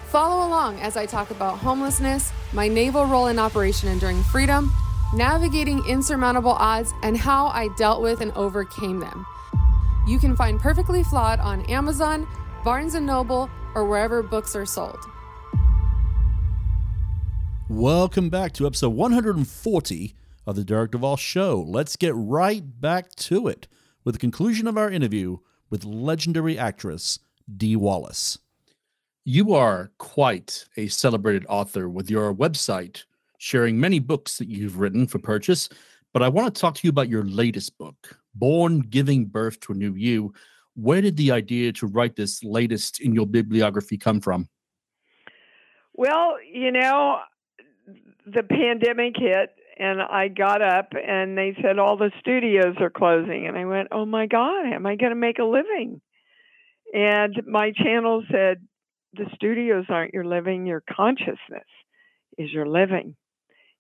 Follow 0.09 0.47
along 0.47 0.79
as 0.81 0.95
I 0.95 1.07
talk 1.07 1.31
about 1.31 1.57
homelessness, 1.57 2.33
my 2.53 2.69
naval 2.69 3.07
role 3.07 3.29
in 3.29 3.39
Operation 3.39 3.89
Enduring 3.89 4.23
Freedom, 4.25 4.71
navigating 5.15 5.83
insurmountable 5.87 6.53
odds, 6.53 6.93
and 7.03 7.17
how 7.17 7.47
I 7.47 7.69
dealt 7.79 8.03
with 8.03 8.21
and 8.21 8.31
overcame 8.33 9.01
them. 9.01 9.25
You 10.07 10.19
can 10.19 10.37
find 10.37 10.61
Perfectly 10.61 11.03
Flawed 11.03 11.41
on 11.41 11.65
Amazon, 11.71 12.29
Barnes 12.63 12.95
& 12.95 13.01
Noble, 13.01 13.49
or 13.75 13.87
wherever 13.89 14.23
books 14.23 14.55
are 14.55 14.67
sold. 14.67 14.99
Welcome 17.71 18.29
back 18.29 18.53
to 18.53 18.67
episode 18.67 18.91
140 18.91 20.15
of 20.47 20.57
the 20.57 20.65
Derek 20.65 20.93
Duvall 20.93 21.17
Show. 21.17 21.65
Let's 21.67 21.97
get 21.97 22.15
right 22.15 22.63
back 22.81 23.15
to 23.17 23.49
it 23.49 23.67
with 24.05 24.15
the 24.15 24.19
conclusion 24.19 24.67
of 24.67 24.77
our 24.77 24.91
interview 24.91 25.39
with 25.71 25.85
legendary 25.85 26.59
actress 26.59 27.19
Dee 27.57 27.77
Wallace. 27.77 28.39
You 29.25 29.55
are 29.55 29.91
quite 29.99 30.67
a 30.77 30.89
celebrated 30.89 31.47
author 31.49 31.89
with 31.89 32.11
your 32.11 32.35
website, 32.35 33.05
sharing 33.39 33.81
many 33.81 33.99
books 33.99 34.39
that 34.39 34.49
you've 34.49 34.79
written 34.79 35.07
for 35.07 35.19
purchase. 35.19 35.69
But 36.13 36.23
I 36.23 36.29
want 36.29 36.55
to 36.55 36.61
talk 36.61 36.75
to 36.75 36.87
you 36.87 36.91
about 36.91 37.09
your 37.09 37.25
latest 37.25 37.77
book, 37.79 38.19
Born 38.35 38.81
Giving 38.81 39.25
Birth 39.25 39.61
to 39.61 39.73
a 39.73 39.75
New 39.75 39.95
You. 39.95 40.35
Where 40.75 41.01
did 41.01 41.17
the 41.17 41.33
idea 41.33 41.73
to 41.73 41.87
write 41.87 42.17
this 42.17 42.45
latest 42.45 43.01
in 43.01 43.15
your 43.15 43.27
bibliography 43.27 43.97
come 43.97 44.21
from? 44.21 44.49
Well, 45.95 46.37
you 46.53 46.71
know, 46.71 47.21
the 48.27 48.43
pandemic 48.43 49.17
hit 49.17 49.51
and 49.79 50.01
I 50.01 50.29
got 50.29 50.63
up 50.63 50.93
and 50.95 51.37
they 51.37 51.57
said 51.61 51.79
all 51.79 51.97
the 51.97 52.13
studios 52.21 52.77
are 52.81 52.91
closing 52.91 53.47
and 53.47 53.57
I 53.57 53.65
went, 53.65 53.89
"Oh 53.93 54.07
my 54.07 54.27
god, 54.27 54.67
am 54.67 54.87
I 54.87 54.97
going 54.97 55.11
to 55.11 55.17
make 55.17 55.39
a 55.39 55.45
living?" 55.45 56.01
And 56.93 57.47
my 57.47 57.73
channel 57.73 58.25
said, 58.31 58.67
"The 59.15 59.29
studios 59.35 59.87
aren't 59.89 60.15
your 60.15 60.25
living, 60.25 60.67
your 60.67 60.83
consciousness 60.83 61.69
is 62.39 62.53
your 62.53 62.67
living. 62.67 63.17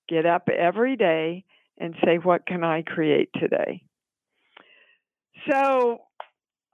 Get 0.09 0.26
up 0.26 0.48
every 0.48 0.96
day 0.96 1.44
and 1.78 1.94
say, 2.04 2.18
"What 2.18 2.46
can 2.46 2.64
I 2.64 2.83
create 2.83 3.30
today?" 3.35 3.83
So, 5.50 6.02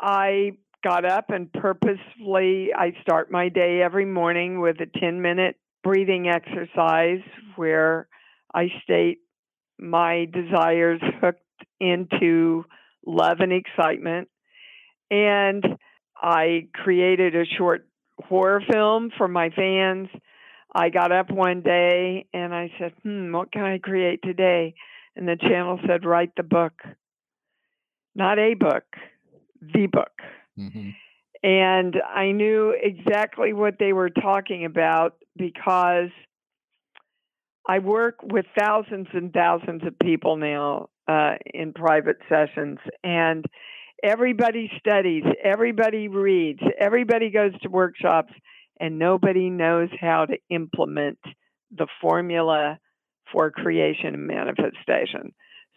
I 0.00 0.52
got 0.82 1.04
up 1.04 1.30
and 1.30 1.52
purposefully 1.52 2.72
I 2.74 2.92
start 3.02 3.30
my 3.30 3.48
day 3.48 3.82
every 3.82 4.06
morning 4.06 4.60
with 4.60 4.80
a 4.80 4.86
10-minute 4.86 5.56
breathing 5.82 6.28
exercise 6.28 7.20
where 7.56 8.08
I 8.54 8.68
state 8.82 9.18
my 9.78 10.26
desires 10.26 11.00
hooked 11.20 11.40
into 11.80 12.64
love 13.06 13.38
and 13.40 13.52
excitement. 13.52 14.28
And 15.10 15.64
I 16.16 16.68
created 16.74 17.34
a 17.34 17.44
short 17.56 17.86
horror 18.28 18.62
film 18.70 19.10
for 19.16 19.28
my 19.28 19.50
fans. 19.50 20.08
I 20.72 20.90
got 20.90 21.10
up 21.10 21.30
one 21.30 21.62
day 21.62 22.26
and 22.32 22.54
I 22.54 22.70
said, 22.78 22.92
hmm, 23.02 23.32
what 23.32 23.50
can 23.50 23.62
I 23.62 23.78
create 23.78 24.20
today? 24.22 24.74
And 25.16 25.26
the 25.26 25.36
channel 25.36 25.80
said, 25.86 26.04
write 26.04 26.32
the 26.36 26.42
book. 26.42 26.74
Not 28.14 28.38
a 28.38 28.54
book, 28.54 28.84
the 29.60 29.86
book. 29.86 30.12
Mm-hmm. 30.58 30.90
And 31.42 31.96
I 32.06 32.32
knew 32.32 32.74
exactly 32.80 33.52
what 33.52 33.78
they 33.78 33.92
were 33.92 34.10
talking 34.10 34.64
about 34.64 35.14
because 35.36 36.10
I 37.70 37.78
work 37.78 38.16
with 38.20 38.46
thousands 38.58 39.06
and 39.12 39.32
thousands 39.32 39.86
of 39.86 39.96
people 40.00 40.36
now 40.36 40.88
uh, 41.06 41.34
in 41.54 41.72
private 41.72 42.16
sessions, 42.28 42.78
and 43.04 43.44
everybody 44.02 44.68
studies, 44.80 45.22
everybody 45.40 46.08
reads, 46.08 46.58
everybody 46.80 47.30
goes 47.30 47.52
to 47.62 47.68
workshops, 47.68 48.32
and 48.80 48.98
nobody 48.98 49.50
knows 49.50 49.88
how 50.00 50.26
to 50.26 50.36
implement 50.48 51.20
the 51.70 51.86
formula 52.00 52.80
for 53.32 53.52
creation 53.52 54.14
and 54.14 54.26
manifestation. 54.26 55.32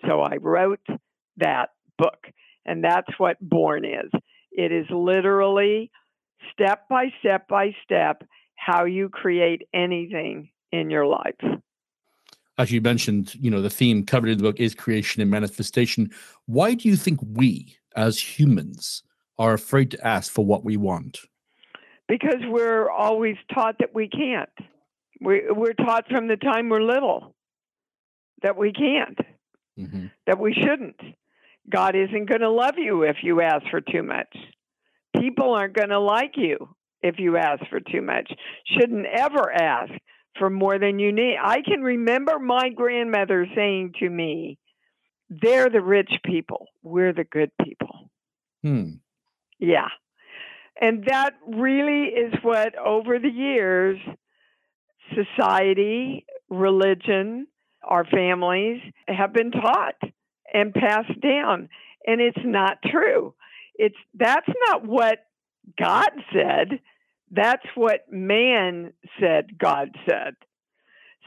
So 0.07 0.19
I 0.19 0.37
wrote 0.37 0.87
that 1.37 1.69
book, 1.99 2.25
and 2.65 2.83
that's 2.83 3.19
what 3.19 3.37
Born 3.39 3.85
is. 3.85 4.09
It 4.51 4.71
is 4.71 4.87
literally 4.89 5.91
step 6.53 6.89
by 6.89 7.09
step 7.19 7.47
by 7.47 7.75
step 7.83 8.23
how 8.55 8.85
you 8.85 9.09
create 9.09 9.67
anything 9.75 10.49
in 10.71 10.89
your 10.89 11.05
life 11.05 11.35
as 12.57 12.71
you 12.71 12.81
mentioned, 12.81 13.35
you 13.35 13.49
know, 13.49 13.61
the 13.61 13.69
theme 13.69 14.05
covered 14.05 14.29
in 14.29 14.37
the 14.37 14.43
book 14.43 14.59
is 14.59 14.75
creation 14.75 15.21
and 15.21 15.31
manifestation. 15.31 16.11
Why 16.45 16.75
do 16.75 16.87
you 16.87 16.95
think 16.95 17.19
we, 17.23 17.77
as 17.95 18.19
humans, 18.19 19.03
are 19.39 19.53
afraid 19.53 19.91
to 19.91 20.07
ask 20.07 20.31
for 20.31 20.45
what 20.45 20.63
we 20.63 20.77
want? 20.77 21.19
Because 22.07 22.41
we're 22.47 22.89
always 22.89 23.37
taught 23.53 23.77
that 23.79 23.95
we 23.95 24.07
can't. 24.07 24.49
We, 25.19 25.43
we're 25.49 25.73
taught 25.73 26.07
from 26.09 26.27
the 26.27 26.35
time 26.35 26.69
we're 26.69 26.81
little 26.81 27.33
that 28.43 28.57
we 28.57 28.73
can't, 28.73 29.17
mm-hmm. 29.79 30.07
that 30.27 30.39
we 30.39 30.53
shouldn't. 30.53 30.99
God 31.69 31.95
isn't 31.95 32.29
going 32.29 32.41
to 32.41 32.51
love 32.51 32.75
you 32.77 33.03
if 33.03 33.17
you 33.23 33.41
ask 33.41 33.63
for 33.71 33.79
too 33.79 34.03
much. 34.03 34.35
People 35.17 35.53
aren't 35.53 35.75
going 35.75 35.89
to 35.89 35.99
like 35.99 36.33
you 36.35 36.75
if 37.01 37.19
you 37.19 37.37
ask 37.37 37.63
for 37.69 37.79
too 37.79 38.01
much. 38.01 38.31
Shouldn't 38.77 39.05
ever 39.05 39.51
ask 39.51 39.91
for 40.37 40.49
more 40.49 40.79
than 40.79 40.99
you 40.99 41.11
need. 41.11 41.37
I 41.41 41.61
can 41.61 41.81
remember 41.81 42.39
my 42.39 42.69
grandmother 42.69 43.47
saying 43.55 43.93
to 43.99 44.09
me, 44.09 44.57
They're 45.29 45.69
the 45.69 45.81
rich 45.81 46.11
people, 46.25 46.67
we're 46.81 47.13
the 47.13 47.23
good 47.23 47.51
people. 47.63 48.09
Hmm. 48.61 48.91
Yeah. 49.59 49.89
And 50.79 51.05
that 51.07 51.31
really 51.47 52.05
is 52.05 52.33
what, 52.41 52.75
over 52.77 53.19
the 53.19 53.29
years, 53.29 53.99
society, 55.13 56.25
religion, 56.49 57.47
our 57.83 58.05
families 58.05 58.81
have 59.07 59.33
been 59.33 59.51
taught 59.51 59.95
and 60.53 60.73
passed 60.73 61.19
down. 61.21 61.69
And 62.05 62.21
it's 62.21 62.43
not 62.43 62.77
true. 62.85 63.33
It's 63.75 63.95
that's 64.13 64.49
not 64.67 64.85
what 64.85 65.19
God 65.79 66.09
said. 66.33 66.79
That's 67.35 67.65
what 67.75 68.01
man 68.11 68.93
said 69.19 69.57
God 69.57 69.89
said. 70.07 70.35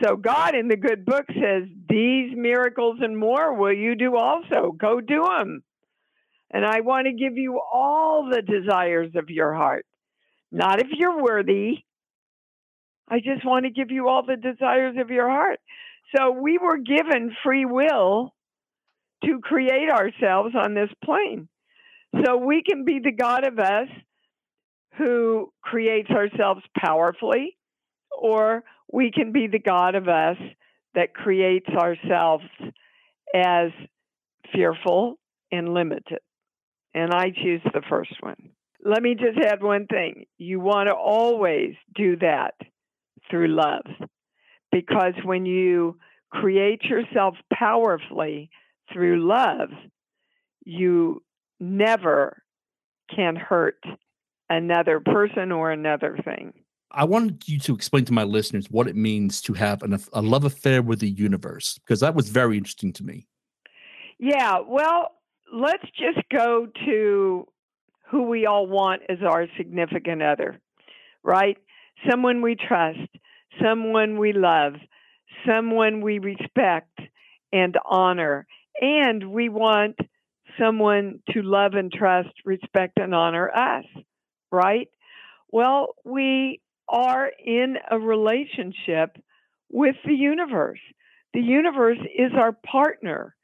So 0.02 0.16
God 0.16 0.54
in 0.54 0.68
the 0.68 0.76
good 0.76 1.04
book 1.04 1.24
says, 1.28 1.64
These 1.88 2.36
miracles 2.36 2.98
and 3.00 3.18
more 3.18 3.54
will 3.54 3.72
you 3.72 3.96
do 3.96 4.16
also. 4.16 4.72
Go 4.72 5.00
do 5.00 5.22
them. 5.22 5.62
And 6.52 6.64
I 6.64 6.80
want 6.80 7.06
to 7.06 7.12
give 7.12 7.36
you 7.36 7.60
all 7.72 8.28
the 8.30 8.42
desires 8.42 9.10
of 9.16 9.30
your 9.30 9.52
heart. 9.52 9.84
Not 10.52 10.80
if 10.80 10.88
you're 10.92 11.22
worthy. 11.22 11.78
I 13.08 13.18
just 13.18 13.44
want 13.44 13.64
to 13.64 13.70
give 13.70 13.90
you 13.90 14.08
all 14.08 14.24
the 14.24 14.36
desires 14.36 14.96
of 15.00 15.10
your 15.10 15.28
heart. 15.28 15.58
So 16.16 16.30
we 16.30 16.58
were 16.58 16.78
given 16.78 17.34
free 17.42 17.64
will 17.64 18.32
to 19.24 19.40
create 19.42 19.90
ourselves 19.90 20.54
on 20.54 20.74
this 20.74 20.90
plane. 21.04 21.48
So 22.24 22.36
we 22.36 22.62
can 22.62 22.84
be 22.84 23.00
the 23.02 23.12
God 23.12 23.46
of 23.46 23.58
us 23.58 23.88
who 24.96 25.52
creates 25.62 26.10
ourselves 26.10 26.62
powerfully, 26.76 27.56
or 28.16 28.64
we 28.92 29.10
can 29.10 29.32
be 29.32 29.46
the 29.46 29.58
God 29.58 29.94
of 29.94 30.08
us 30.08 30.36
that 30.94 31.14
creates 31.14 31.68
ourselves 31.68 32.44
as 33.34 33.70
fearful 34.52 35.18
and 35.52 35.74
limited. 35.74 36.20
And 36.94 37.12
I 37.12 37.30
choose 37.30 37.60
the 37.64 37.82
first 37.88 38.14
one. 38.20 38.50
Let 38.84 39.02
me 39.02 39.14
just 39.14 39.38
add 39.38 39.62
one 39.62 39.86
thing. 39.86 40.26
You 40.38 40.60
want 40.60 40.88
to 40.88 40.94
always 40.94 41.74
do 41.94 42.16
that 42.18 42.54
through 43.30 43.48
love. 43.48 43.84
Because 44.72 45.14
when 45.24 45.44
you 45.44 45.98
create 46.30 46.82
yourself 46.84 47.34
powerfully 47.52 48.50
through 48.92 49.26
love, 49.26 49.70
you 50.64 51.22
never 51.60 52.42
can 53.14 53.36
hurt 53.36 53.82
another 54.48 55.00
person 55.00 55.52
or 55.52 55.70
another 55.70 56.18
thing. 56.24 56.52
I 56.92 57.04
wanted 57.04 57.48
you 57.48 57.58
to 57.60 57.74
explain 57.74 58.04
to 58.06 58.12
my 58.12 58.24
listeners 58.24 58.66
what 58.70 58.86
it 58.86 58.96
means 58.96 59.40
to 59.42 59.52
have 59.54 59.82
an, 59.82 59.98
a 60.12 60.22
love 60.22 60.44
affair 60.44 60.82
with 60.82 61.00
the 61.00 61.10
universe, 61.10 61.78
because 61.78 62.00
that 62.00 62.14
was 62.14 62.28
very 62.28 62.56
interesting 62.56 62.92
to 62.94 63.04
me. 63.04 63.26
Yeah, 64.18 64.58
well, 64.66 65.12
let's 65.52 65.84
just 65.98 66.26
go 66.30 66.68
to 66.86 67.46
who 68.08 68.22
we 68.22 68.46
all 68.46 68.66
want 68.66 69.02
as 69.08 69.18
our 69.26 69.46
significant 69.56 70.22
other, 70.22 70.60
right? 71.22 71.58
Someone 72.08 72.40
we 72.40 72.54
trust, 72.54 73.08
someone 73.62 74.18
we 74.18 74.32
love, 74.32 74.74
someone 75.46 76.00
we 76.00 76.18
respect 76.18 76.98
and 77.52 77.76
honor. 77.84 78.46
And 78.80 79.30
we 79.32 79.48
want 79.48 79.96
someone 80.58 81.20
to 81.30 81.42
love 81.42 81.74
and 81.74 81.92
trust, 81.92 82.28
respect, 82.44 82.98
and 82.98 83.14
honor 83.14 83.50
us, 83.50 83.84
right? 84.50 84.88
Well, 85.50 85.94
we 86.04 86.60
are 86.88 87.30
in 87.44 87.76
a 87.90 87.98
relationship 87.98 89.16
with 89.70 89.96
the 90.04 90.14
universe. 90.14 90.80
The 91.34 91.40
universe 91.40 91.98
is 92.16 92.32
our 92.38 92.52
partner 92.52 93.34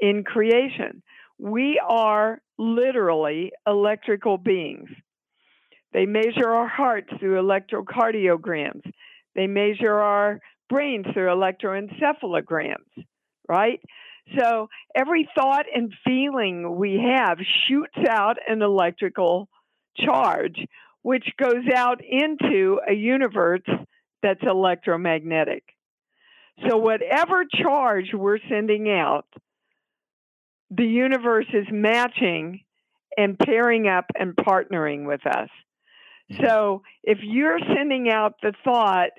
in 0.00 0.24
creation. 0.24 1.02
We 1.38 1.80
are 1.86 2.40
literally 2.58 3.52
electrical 3.66 4.36
beings. 4.36 4.90
They 5.92 6.06
measure 6.06 6.50
our 6.50 6.68
hearts 6.68 7.08
through 7.18 7.42
electrocardiograms. 7.42 8.82
They 9.34 9.46
measure 9.46 9.94
our 9.94 10.40
brains 10.68 11.06
through 11.12 11.28
electroencephalograms, 11.28 13.04
right? 13.48 13.80
So 14.38 14.68
every 14.94 15.28
thought 15.34 15.66
and 15.74 15.92
feeling 16.04 16.76
we 16.76 17.02
have 17.16 17.38
shoots 17.66 17.98
out 18.08 18.36
an 18.46 18.62
electrical 18.62 19.48
charge, 20.04 20.56
which 21.02 21.24
goes 21.38 21.64
out 21.74 22.00
into 22.04 22.80
a 22.88 22.92
universe 22.92 23.62
that's 24.22 24.42
electromagnetic. 24.42 25.64
So, 26.68 26.76
whatever 26.76 27.44
charge 27.62 28.10
we're 28.12 28.38
sending 28.50 28.90
out, 28.90 29.26
the 30.70 30.86
universe 30.86 31.46
is 31.52 31.66
matching 31.70 32.60
and 33.16 33.38
pairing 33.38 33.88
up 33.88 34.06
and 34.18 34.36
partnering 34.36 35.06
with 35.06 35.26
us. 35.26 35.48
Mm-hmm. 36.30 36.44
So, 36.44 36.82
if 37.02 37.18
you're 37.22 37.58
sending 37.74 38.10
out 38.10 38.34
the 38.42 38.52
thought, 38.62 39.10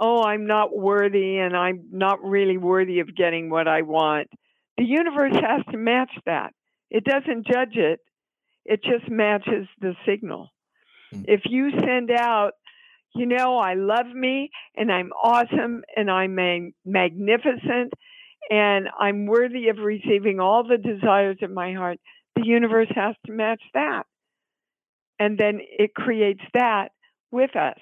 oh, 0.00 0.22
I'm 0.22 0.46
not 0.46 0.76
worthy 0.76 1.38
and 1.38 1.56
I'm 1.56 1.84
not 1.90 2.24
really 2.24 2.56
worthy 2.56 3.00
of 3.00 3.14
getting 3.14 3.50
what 3.50 3.68
I 3.68 3.82
want, 3.82 4.28
the 4.78 4.84
universe 4.84 5.34
has 5.34 5.64
to 5.70 5.78
match 5.78 6.12
that. 6.24 6.52
It 6.90 7.04
doesn't 7.04 7.46
judge 7.46 7.76
it, 7.76 8.00
it 8.66 8.82
just 8.82 9.10
matches 9.10 9.66
the 9.80 9.94
signal. 10.06 10.50
Hmm. 11.12 11.22
If 11.26 11.42
you 11.44 11.70
send 11.70 12.10
out, 12.10 12.52
you 13.14 13.26
know, 13.26 13.58
I 13.58 13.74
love 13.74 14.06
me 14.06 14.50
and 14.76 14.92
I'm 14.92 15.10
awesome 15.12 15.82
and 15.96 16.10
I'm 16.10 16.34
mag- 16.34 16.74
magnificent 16.84 17.92
and 18.50 18.88
I'm 18.98 19.26
worthy 19.26 19.68
of 19.68 19.78
receiving 19.78 20.40
all 20.40 20.64
the 20.64 20.78
desires 20.78 21.38
of 21.42 21.50
my 21.50 21.72
heart, 21.72 21.98
the 22.34 22.44
universe 22.44 22.88
has 22.94 23.14
to 23.26 23.32
match 23.32 23.62
that. 23.74 24.02
And 25.18 25.38
then 25.38 25.60
it 25.62 25.94
creates 25.94 26.42
that 26.52 26.88
with 27.30 27.56
us. 27.56 27.78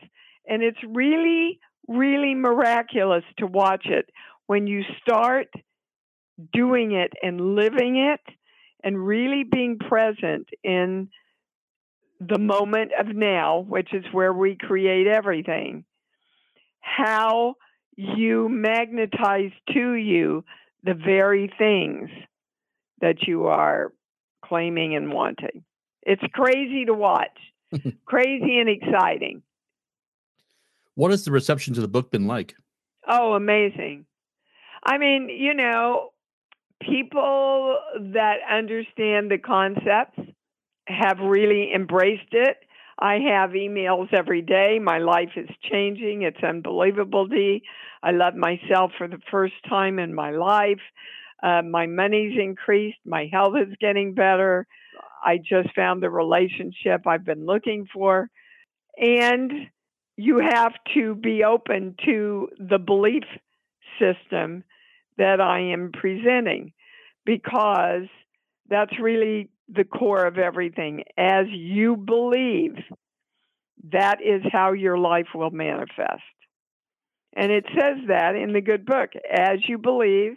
And 0.46 0.62
it's 0.62 0.78
really, 0.86 1.58
really 1.88 2.34
miraculous 2.34 3.24
to 3.38 3.46
watch 3.46 3.86
it 3.86 4.06
when 4.46 4.66
you 4.66 4.82
start 5.02 5.48
doing 6.52 6.92
it 6.92 7.12
and 7.22 7.54
living 7.56 7.96
it 7.96 8.20
and 8.84 9.04
really 9.04 9.44
being 9.44 9.78
present 9.78 10.48
in 10.62 11.08
the 12.20 12.38
moment 12.38 12.92
of 12.98 13.06
now, 13.08 13.60
which 13.60 13.92
is 13.94 14.04
where 14.12 14.32
we 14.32 14.56
create 14.56 15.06
everything, 15.06 15.84
how 16.80 17.54
you 17.96 18.48
magnetize 18.48 19.50
to 19.72 19.94
you 19.94 20.44
the 20.84 20.94
very 20.94 21.50
things 21.58 22.10
that 23.00 23.26
you 23.26 23.46
are 23.46 23.92
claiming 24.44 24.94
and 24.94 25.10
wanting. 25.12 25.64
It's 26.02 26.22
crazy 26.34 26.84
to 26.84 26.92
watch, 26.92 27.38
crazy 28.04 28.58
and 28.58 28.68
exciting. 28.68 29.42
What 30.94 31.10
has 31.10 31.24
the 31.24 31.32
reception 31.32 31.72
to 31.74 31.80
the 31.80 31.88
book 31.88 32.10
been 32.10 32.26
like? 32.26 32.54
Oh, 33.08 33.32
amazing. 33.32 34.04
I 34.84 34.98
mean, 34.98 35.30
you 35.30 35.54
know, 35.54 36.10
people 36.80 37.78
that 38.12 38.37
understand 38.50 39.30
the 39.30 39.38
concepts 39.38 40.18
have 40.87 41.18
really 41.20 41.72
embraced 41.74 42.32
it. 42.32 42.56
I 42.98 43.18
have 43.30 43.50
emails 43.50 44.12
every 44.12 44.42
day. 44.42 44.78
My 44.80 44.98
life 44.98 45.30
is 45.37 45.48
changing. 45.70 46.22
It's 46.22 46.42
unbelievable, 46.42 47.26
Dee. 47.26 47.62
I 48.02 48.12
love 48.12 48.34
myself 48.34 48.92
for 48.96 49.08
the 49.08 49.18
first 49.30 49.54
time 49.68 49.98
in 49.98 50.14
my 50.14 50.30
life. 50.30 50.80
Uh, 51.42 51.62
my 51.62 51.87
money's 51.87 52.38
increased. 52.38 52.98
My 53.04 53.28
health 53.32 53.54
is 53.56 53.74
getting 53.80 54.14
better. 54.14 54.66
I 55.24 55.38
just 55.38 55.74
found 55.74 56.02
the 56.02 56.10
relationship 56.10 57.06
I've 57.06 57.24
been 57.24 57.46
looking 57.46 57.87
for. 57.92 58.30
And 58.96 59.52
you 60.16 60.38
have 60.38 60.72
to 60.94 61.14
be 61.14 61.42
open 61.44 61.96
to 62.04 62.48
the 62.58 62.78
belief 62.78 63.24
system 63.98 64.64
that 65.18 65.40
I 65.40 65.72
am 65.72 65.90
presenting 65.92 66.72
because 67.24 68.09
that's 68.68 68.98
really 69.00 69.50
the 69.68 69.85
core 69.85 70.27
of 70.27 70.38
everything. 70.38 71.05
As 71.16 71.46
you 71.50 71.96
believe, 71.96 72.77
that 73.92 74.18
is 74.22 74.42
how 74.53 74.72
your 74.72 74.98
life 74.98 75.29
will 75.35 75.50
manifest. 75.50 76.22
And 77.37 77.50
it 77.50 77.64
says 77.68 77.98
that 78.08 78.37
in 78.37 78.52
the 78.52 78.60
good 78.60 78.87
book. 78.87 79.10
As 79.31 79.58
you 79.69 79.79
believe, 79.79 80.37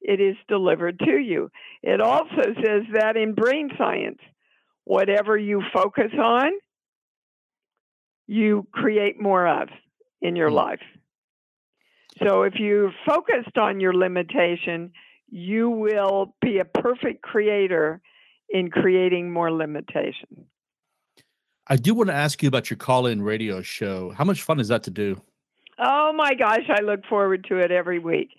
it 0.00 0.20
is 0.20 0.36
delivered 0.48 0.98
to 1.00 1.18
you. 1.18 1.50
It 1.82 2.00
also 2.00 2.54
says 2.64 2.82
that 2.94 3.16
in 3.16 3.34
brain 3.34 3.70
science. 3.76 4.18
Whatever 4.84 5.36
you 5.36 5.62
focus 5.72 6.12
on, 6.18 6.50
you 8.26 8.66
create 8.72 9.20
more 9.20 9.46
of 9.46 9.68
in 10.22 10.36
your 10.36 10.48
hmm. 10.48 10.56
life. 10.56 10.80
So 12.22 12.42
if 12.42 12.54
you're 12.56 12.92
focused 13.06 13.58
on 13.58 13.80
your 13.80 13.94
limitation, 13.94 14.92
you 15.30 15.68
will 15.68 16.34
be 16.40 16.58
a 16.58 16.64
perfect 16.64 17.22
creator 17.22 18.00
in 18.48 18.70
creating 18.70 19.30
more 19.30 19.52
limitation. 19.52 20.46
I 21.66 21.76
do 21.76 21.94
want 21.94 22.08
to 22.08 22.14
ask 22.14 22.42
you 22.42 22.48
about 22.48 22.70
your 22.70 22.78
call 22.78 23.06
in 23.06 23.20
radio 23.20 23.60
show. 23.60 24.10
How 24.10 24.24
much 24.24 24.42
fun 24.42 24.58
is 24.58 24.68
that 24.68 24.84
to 24.84 24.90
do? 24.90 25.20
Oh 25.78 26.12
my 26.14 26.34
gosh, 26.34 26.68
I 26.70 26.80
look 26.80 27.04
forward 27.08 27.44
to 27.50 27.58
it 27.58 27.70
every 27.70 27.98
week. 27.98 28.30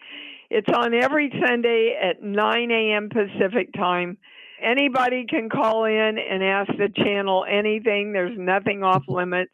It's 0.49 0.67
on 0.75 0.95
every 0.95 1.31
Sunday 1.45 1.95
at 2.01 2.23
9 2.23 2.71
a.m. 2.71 3.09
Pacific 3.09 3.71
time. 3.73 4.17
Anybody 4.61 5.25
can 5.29 5.47
call 5.47 5.85
in 5.85 6.17
and 6.17 6.43
ask 6.43 6.71
the 6.75 6.89
channel 6.89 7.45
anything. 7.47 8.11
There's 8.11 8.37
nothing 8.37 8.83
off 8.83 9.03
limits. 9.07 9.51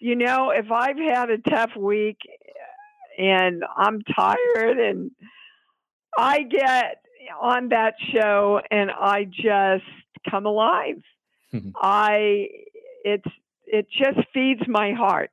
You 0.00 0.14
know, 0.14 0.50
if 0.50 0.70
I've 0.70 0.96
had 0.96 1.28
a 1.30 1.38
tough 1.38 1.72
week 1.76 2.18
and 3.18 3.64
I'm 3.76 4.00
tired 4.02 4.78
and 4.78 5.10
I 6.16 6.42
get 6.44 7.02
on 7.40 7.68
that 7.70 7.94
show 8.12 8.60
and 8.70 8.90
I 8.90 9.24
just 9.24 9.84
come 10.30 10.46
alive. 10.46 11.02
I 11.76 12.48
it's 13.04 13.30
it 13.66 13.86
just 13.90 14.26
feeds 14.32 14.62
my 14.66 14.92
heart 14.92 15.30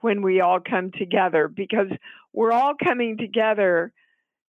when 0.00 0.22
we 0.22 0.40
all 0.40 0.60
come 0.60 0.92
together 0.92 1.48
because 1.48 1.88
we're 2.32 2.52
all 2.52 2.74
coming 2.82 3.16
together 3.16 3.92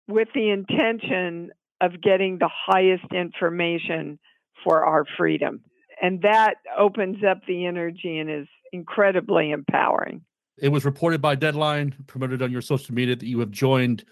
with 0.08 0.28
the 0.34 0.50
intention 0.50 1.50
of 1.80 2.00
getting 2.00 2.38
the 2.38 2.50
highest 2.50 3.12
information 3.12 4.18
for 4.64 4.84
our 4.84 5.04
freedom. 5.18 5.62
And 6.00 6.22
that 6.22 6.54
opens 6.76 7.24
up 7.24 7.38
the 7.46 7.66
energy 7.66 8.18
and 8.18 8.30
is 8.30 8.48
incredibly 8.72 9.50
empowering. 9.50 10.22
It 10.58 10.68
was 10.68 10.84
reported 10.84 11.20
by 11.20 11.34
Deadline, 11.34 11.94
promoted 12.06 12.42
on 12.42 12.52
your 12.52 12.60
social 12.60 12.94
media, 12.94 13.16
that 13.16 13.26
you 13.26 13.40
have 13.40 13.50
joined 13.50 14.04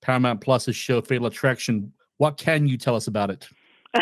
Paramount 0.00 0.40
Plus's 0.40 0.76
show 0.76 1.00
Fatal 1.00 1.26
Attraction. 1.26 1.92
What 2.18 2.36
can 2.36 2.66
you 2.66 2.76
tell 2.76 2.94
us 2.94 3.08
about 3.08 3.30
it? 3.30 3.48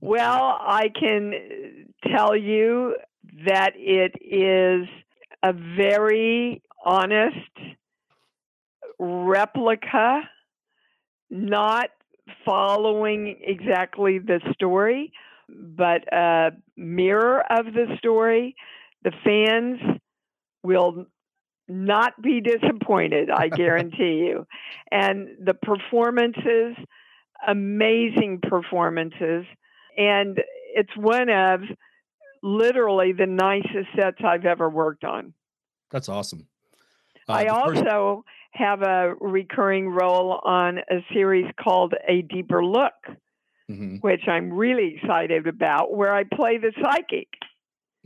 well, 0.00 0.58
I 0.60 0.90
can 0.98 1.34
uh, 1.34 2.08
tell 2.16 2.36
you 2.36 2.96
that 3.46 3.72
it 3.76 4.14
is 4.20 4.88
a 5.42 5.52
very 5.52 6.62
honest 6.84 7.36
replica, 8.98 10.22
not 11.30 11.90
following 12.44 13.36
exactly 13.40 14.18
the 14.18 14.40
story, 14.52 15.12
but 15.48 16.02
a 16.12 16.52
mirror 16.76 17.40
of 17.50 17.66
the 17.66 17.96
story. 17.98 18.56
The 19.02 19.12
fans 19.24 20.00
will 20.62 21.06
not 21.68 22.20
be 22.22 22.40
disappointed, 22.40 23.30
I 23.30 23.48
guarantee 23.62 24.26
you. 24.28 24.46
And 24.90 25.28
the 25.44 25.54
performances, 25.54 26.76
amazing 27.46 28.40
performances. 28.42 29.44
And 29.96 30.38
it's 30.74 30.96
one 30.96 31.28
of 31.28 31.60
literally 32.42 33.12
the 33.12 33.26
nicest 33.26 33.88
sets 33.96 34.18
I've 34.24 34.44
ever 34.46 34.68
worked 34.68 35.04
on. 35.04 35.34
That's 35.90 36.08
awesome. 36.08 36.48
Uh, 37.28 37.32
I 37.32 37.44
first- 37.44 37.84
also 37.86 38.24
have 38.52 38.82
a 38.82 39.14
recurring 39.20 39.88
role 39.88 40.40
on 40.44 40.78
a 40.78 41.04
series 41.12 41.46
called 41.58 41.94
A 42.06 42.22
Deeper 42.22 42.64
Look, 42.64 42.92
Mhm. 43.70 44.02
which 44.02 44.26
I'm 44.28 44.52
really 44.52 44.96
excited 44.96 45.46
about, 45.46 45.94
where 45.94 46.14
I 46.14 46.24
play 46.24 46.58
the 46.58 46.72
psychic 46.82 47.28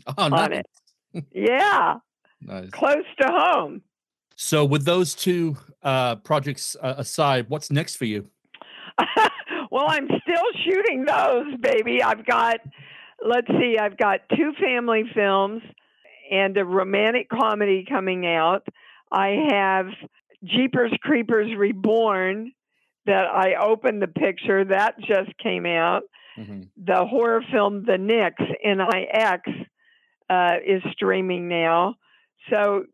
Oh, 0.07 0.25
on 0.25 0.31
nice. 0.31 0.63
it. 1.15 1.25
Yeah, 1.33 1.97
Nice. 2.47 2.71
close 2.71 3.05
to 3.21 3.29
home. 3.29 3.83
So, 4.37 4.65
with 4.65 4.85
those 4.85 5.15
two 5.15 5.57
uh, 5.83 6.17
projects 6.17 6.77
uh, 6.81 6.95
aside, 6.99 7.47
what's 7.49 7.71
next 7.71 7.97
for 7.97 8.05
you? 8.05 8.29
well, 9.71 9.87
I'm 9.89 10.07
still 10.07 10.45
shooting 10.65 11.05
those, 11.05 11.57
baby. 11.61 12.03
I've 12.03 12.25
got, 12.27 12.59
let's 13.25 13.49
see, 13.49 13.79
I've 13.81 13.97
got 13.97 14.21
two 14.37 14.53
family 14.61 15.05
films 15.15 15.63
and 16.31 16.57
a 16.57 16.65
romantic 16.65 17.29
comedy 17.29 17.87
coming 17.89 18.27
out. 18.27 18.67
I 19.11 19.49
have 19.51 19.87
Jeepers 20.45 20.93
Creepers 21.01 21.57
Reborn 21.57 22.53
that 23.07 23.27
I 23.27 23.55
opened 23.55 24.03
the 24.03 24.09
picture 24.09 24.65
that 24.65 24.99
just 25.01 25.37
came 25.39 25.65
out. 25.65 26.03
The 26.85 27.07
horror 27.07 27.43
film 27.51 27.85
The 27.87 27.97
Nix 27.97 28.35
N-I-X 28.63 29.43
uh, 30.29 30.55
is 30.67 30.83
streaming 30.93 31.49
now. 31.49 31.95
So 32.53 32.85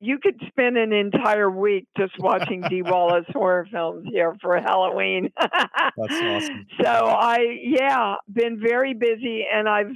you 0.00 0.18
could 0.18 0.40
spend 0.48 0.76
an 0.76 0.92
entire 0.92 1.50
week 1.50 1.86
just 1.96 2.12
watching 2.18 2.62
Dee 2.68 2.82
Wallace 2.82 3.24
horror 3.32 3.66
films 3.70 4.06
here 4.10 4.36
for 4.40 4.56
Halloween. 4.60 5.32
That's 5.40 5.96
awesome. 5.98 6.66
So 6.82 6.90
I 6.90 7.38
yeah, 7.62 8.16
been 8.30 8.60
very 8.60 8.94
busy 8.94 9.44
and 9.52 9.68
I've 9.68 9.92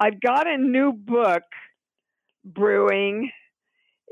I've 0.00 0.20
got 0.20 0.46
a 0.46 0.58
new 0.58 0.92
book 0.92 1.42
brewing 2.44 3.30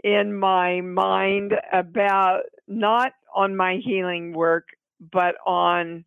in 0.03 0.37
my 0.37 0.81
mind 0.81 1.53
about 1.73 2.43
not 2.67 3.13
on 3.35 3.57
my 3.57 3.81
healing 3.85 4.33
work, 4.33 4.69
but 5.13 5.35
on 5.47 6.05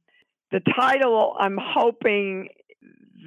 the 0.52 0.62
title 0.76 1.36
I'm 1.40 1.60
hoping 1.62 2.50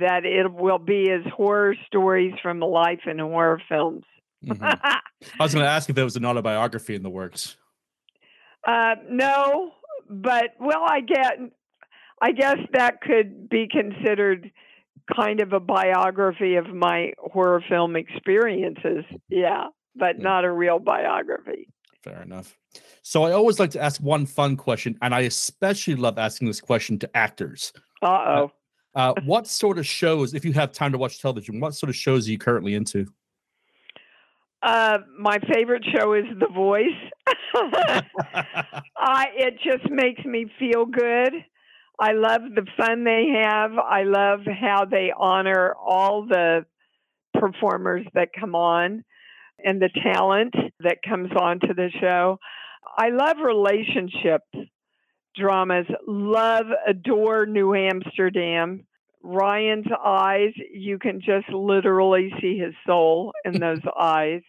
that 0.00 0.24
it 0.24 0.52
will 0.52 0.78
be 0.78 1.10
as 1.10 1.32
horror 1.32 1.74
stories 1.86 2.34
from 2.42 2.60
life 2.60 3.00
in 3.06 3.18
horror 3.18 3.60
films. 3.68 4.04
Mhm. 4.44 4.60
I 4.62 5.42
was 5.42 5.52
going 5.52 5.64
to 5.64 5.70
ask 5.70 5.88
if 5.88 5.96
there 5.96 6.04
was 6.04 6.16
an 6.16 6.24
autobiography 6.24 6.94
in 6.94 7.02
the 7.02 7.10
works. 7.10 7.56
Uh, 8.66 8.96
no, 9.08 9.72
but 10.08 10.50
well, 10.60 10.84
I 10.86 11.00
get. 11.00 11.38
I 12.20 12.32
guess 12.32 12.58
that 12.72 13.00
could 13.00 13.48
be 13.48 13.68
considered 13.68 14.50
kind 15.14 15.40
of 15.40 15.52
a 15.52 15.60
biography 15.60 16.56
of 16.56 16.66
my 16.66 17.12
horror 17.18 17.62
film 17.68 17.94
experiences. 17.94 19.04
Yeah, 19.28 19.68
but 19.94 20.18
not 20.18 20.44
a 20.44 20.52
real 20.52 20.80
biography. 20.80 21.68
Fair 22.02 22.22
enough. 22.22 22.56
So, 23.02 23.24
I 23.24 23.32
always 23.32 23.58
like 23.58 23.70
to 23.72 23.82
ask 23.82 24.00
one 24.00 24.26
fun 24.26 24.56
question, 24.56 24.98
and 25.02 25.14
I 25.14 25.20
especially 25.20 25.94
love 25.94 26.18
asking 26.18 26.48
this 26.48 26.60
question 26.60 26.98
to 27.00 27.16
actors. 27.16 27.72
Uh 28.02 28.06
oh. 28.06 28.52
Uh, 28.94 29.14
what 29.24 29.46
sort 29.46 29.78
of 29.78 29.86
shows, 29.86 30.34
if 30.34 30.44
you 30.44 30.52
have 30.52 30.72
time 30.72 30.90
to 30.92 30.98
watch 30.98 31.20
television, 31.20 31.60
what 31.60 31.74
sort 31.74 31.88
of 31.88 31.94
shows 31.96 32.26
are 32.26 32.32
you 32.32 32.38
currently 32.38 32.74
into? 32.74 33.06
Uh, 34.62 34.98
my 35.18 35.38
favorite 35.52 35.84
show 35.94 36.14
is 36.14 36.24
The 36.38 36.48
Voice. 36.52 36.86
I, 38.96 39.26
it 39.36 39.54
just 39.62 39.90
makes 39.90 40.24
me 40.24 40.46
feel 40.58 40.84
good. 40.86 41.32
I 42.00 42.12
love 42.12 42.42
the 42.54 42.66
fun 42.76 43.04
they 43.04 43.26
have. 43.42 43.72
I 43.78 44.02
love 44.04 44.40
how 44.60 44.84
they 44.84 45.12
honor 45.16 45.74
all 45.74 46.26
the 46.26 46.64
performers 47.34 48.06
that 48.14 48.28
come 48.38 48.54
on 48.54 49.04
and 49.64 49.80
the 49.80 49.90
talent 50.02 50.54
that 50.80 50.98
comes 51.08 51.30
on 51.40 51.60
to 51.60 51.74
the 51.74 51.90
show. 52.00 52.38
I 52.96 53.10
love 53.10 53.36
relationships 53.44 54.46
dramas. 55.38 55.86
Love, 56.06 56.66
adore 56.86 57.46
New 57.46 57.74
Amsterdam. 57.74 58.86
Ryan's 59.28 59.86
eyes, 60.02 60.54
you 60.72 60.98
can 60.98 61.20
just 61.20 61.50
literally 61.50 62.32
see 62.40 62.58
his 62.58 62.72
soul 62.86 63.32
in 63.44 63.52
those 63.60 63.82
eyes. 63.98 64.40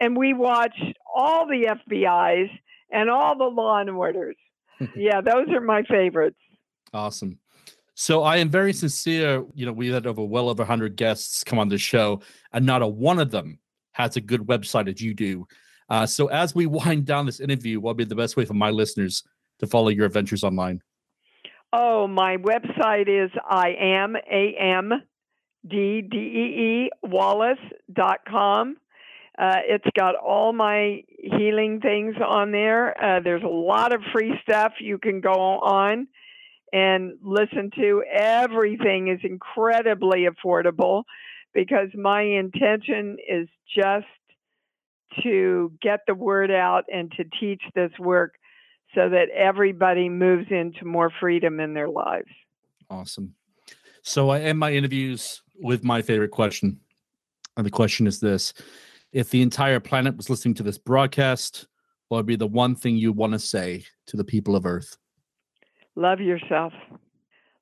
And 0.00 0.16
we 0.16 0.32
watched 0.32 0.82
all 1.12 1.46
the 1.46 1.76
FBI's 1.90 2.50
and 2.92 3.10
all 3.10 3.36
the 3.36 3.44
Law 3.44 3.78
and 3.78 3.90
Orders. 3.90 4.36
yeah, 4.96 5.20
those 5.20 5.48
are 5.48 5.60
my 5.60 5.82
favorites. 5.82 6.38
Awesome. 6.94 7.38
So 7.94 8.22
I 8.22 8.36
am 8.38 8.48
very 8.48 8.72
sincere. 8.72 9.44
You 9.54 9.66
know, 9.66 9.72
we 9.72 9.88
had 9.88 10.06
over 10.06 10.22
well 10.24 10.48
over 10.48 10.62
100 10.62 10.96
guests 10.96 11.42
come 11.42 11.58
on 11.58 11.68
the 11.68 11.76
show, 11.76 12.20
and 12.52 12.64
not 12.64 12.82
a 12.82 12.86
one 12.86 13.18
of 13.18 13.30
them 13.30 13.58
has 13.92 14.16
a 14.16 14.20
good 14.20 14.42
website 14.42 14.88
as 14.88 15.02
you 15.02 15.14
do. 15.14 15.46
Uh, 15.88 16.06
so 16.06 16.28
as 16.28 16.54
we 16.54 16.66
wind 16.66 17.06
down 17.06 17.26
this 17.26 17.40
interview, 17.40 17.80
what 17.80 17.90
would 17.90 17.96
be 17.98 18.04
the 18.04 18.14
best 18.14 18.36
way 18.36 18.44
for 18.44 18.54
my 18.54 18.70
listeners 18.70 19.24
to 19.58 19.66
follow 19.66 19.88
your 19.88 20.06
adventures 20.06 20.44
online? 20.44 20.80
Oh, 21.72 22.08
my 22.08 22.36
website 22.36 23.08
is 23.08 23.30
I 23.48 23.74
am 23.78 24.16
A 24.16 24.54
M 24.58 24.92
D 25.68 26.02
D 26.02 26.16
E 26.16 26.86
E 26.86 26.90
Wallace.com. 27.02 28.76
Uh, 29.38 29.56
it's 29.68 29.86
got 29.96 30.16
all 30.16 30.52
my 30.52 31.02
healing 31.18 31.80
things 31.80 32.16
on 32.26 32.50
there. 32.50 33.02
Uh, 33.02 33.20
there's 33.20 33.44
a 33.44 33.46
lot 33.46 33.92
of 33.92 34.02
free 34.12 34.34
stuff 34.42 34.72
you 34.80 34.98
can 34.98 35.20
go 35.20 35.30
on 35.30 36.08
and 36.72 37.12
listen 37.22 37.70
to. 37.76 38.02
Everything 38.12 39.08
is 39.08 39.20
incredibly 39.22 40.26
affordable 40.26 41.04
because 41.54 41.88
my 41.94 42.22
intention 42.22 43.16
is 43.26 43.48
just 43.74 44.06
to 45.22 45.72
get 45.80 46.00
the 46.06 46.14
word 46.14 46.50
out 46.50 46.84
and 46.92 47.12
to 47.12 47.24
teach 47.40 47.62
this 47.74 47.92
work 47.98 48.34
so 48.94 49.08
that 49.08 49.28
everybody 49.34 50.08
moves 50.08 50.46
into 50.50 50.84
more 50.84 51.10
freedom 51.20 51.60
in 51.60 51.74
their 51.74 51.88
lives. 51.88 52.28
Awesome. 52.88 53.34
So 54.02 54.30
I 54.30 54.40
end 54.40 54.58
my 54.58 54.72
interviews 54.72 55.42
with 55.60 55.84
my 55.84 56.02
favorite 56.02 56.30
question. 56.30 56.80
And 57.56 57.66
the 57.66 57.70
question 57.70 58.06
is 58.06 58.20
this 58.20 58.52
If 59.12 59.30
the 59.30 59.42
entire 59.42 59.80
planet 59.80 60.16
was 60.16 60.30
listening 60.30 60.54
to 60.54 60.62
this 60.62 60.78
broadcast, 60.78 61.66
what 62.08 62.18
would 62.18 62.26
be 62.26 62.36
the 62.36 62.46
one 62.46 62.74
thing 62.74 62.96
you 62.96 63.12
want 63.12 63.32
to 63.32 63.38
say 63.38 63.84
to 64.06 64.16
the 64.16 64.24
people 64.24 64.56
of 64.56 64.66
Earth? 64.66 64.96
Love 65.94 66.20
yourself. 66.20 66.72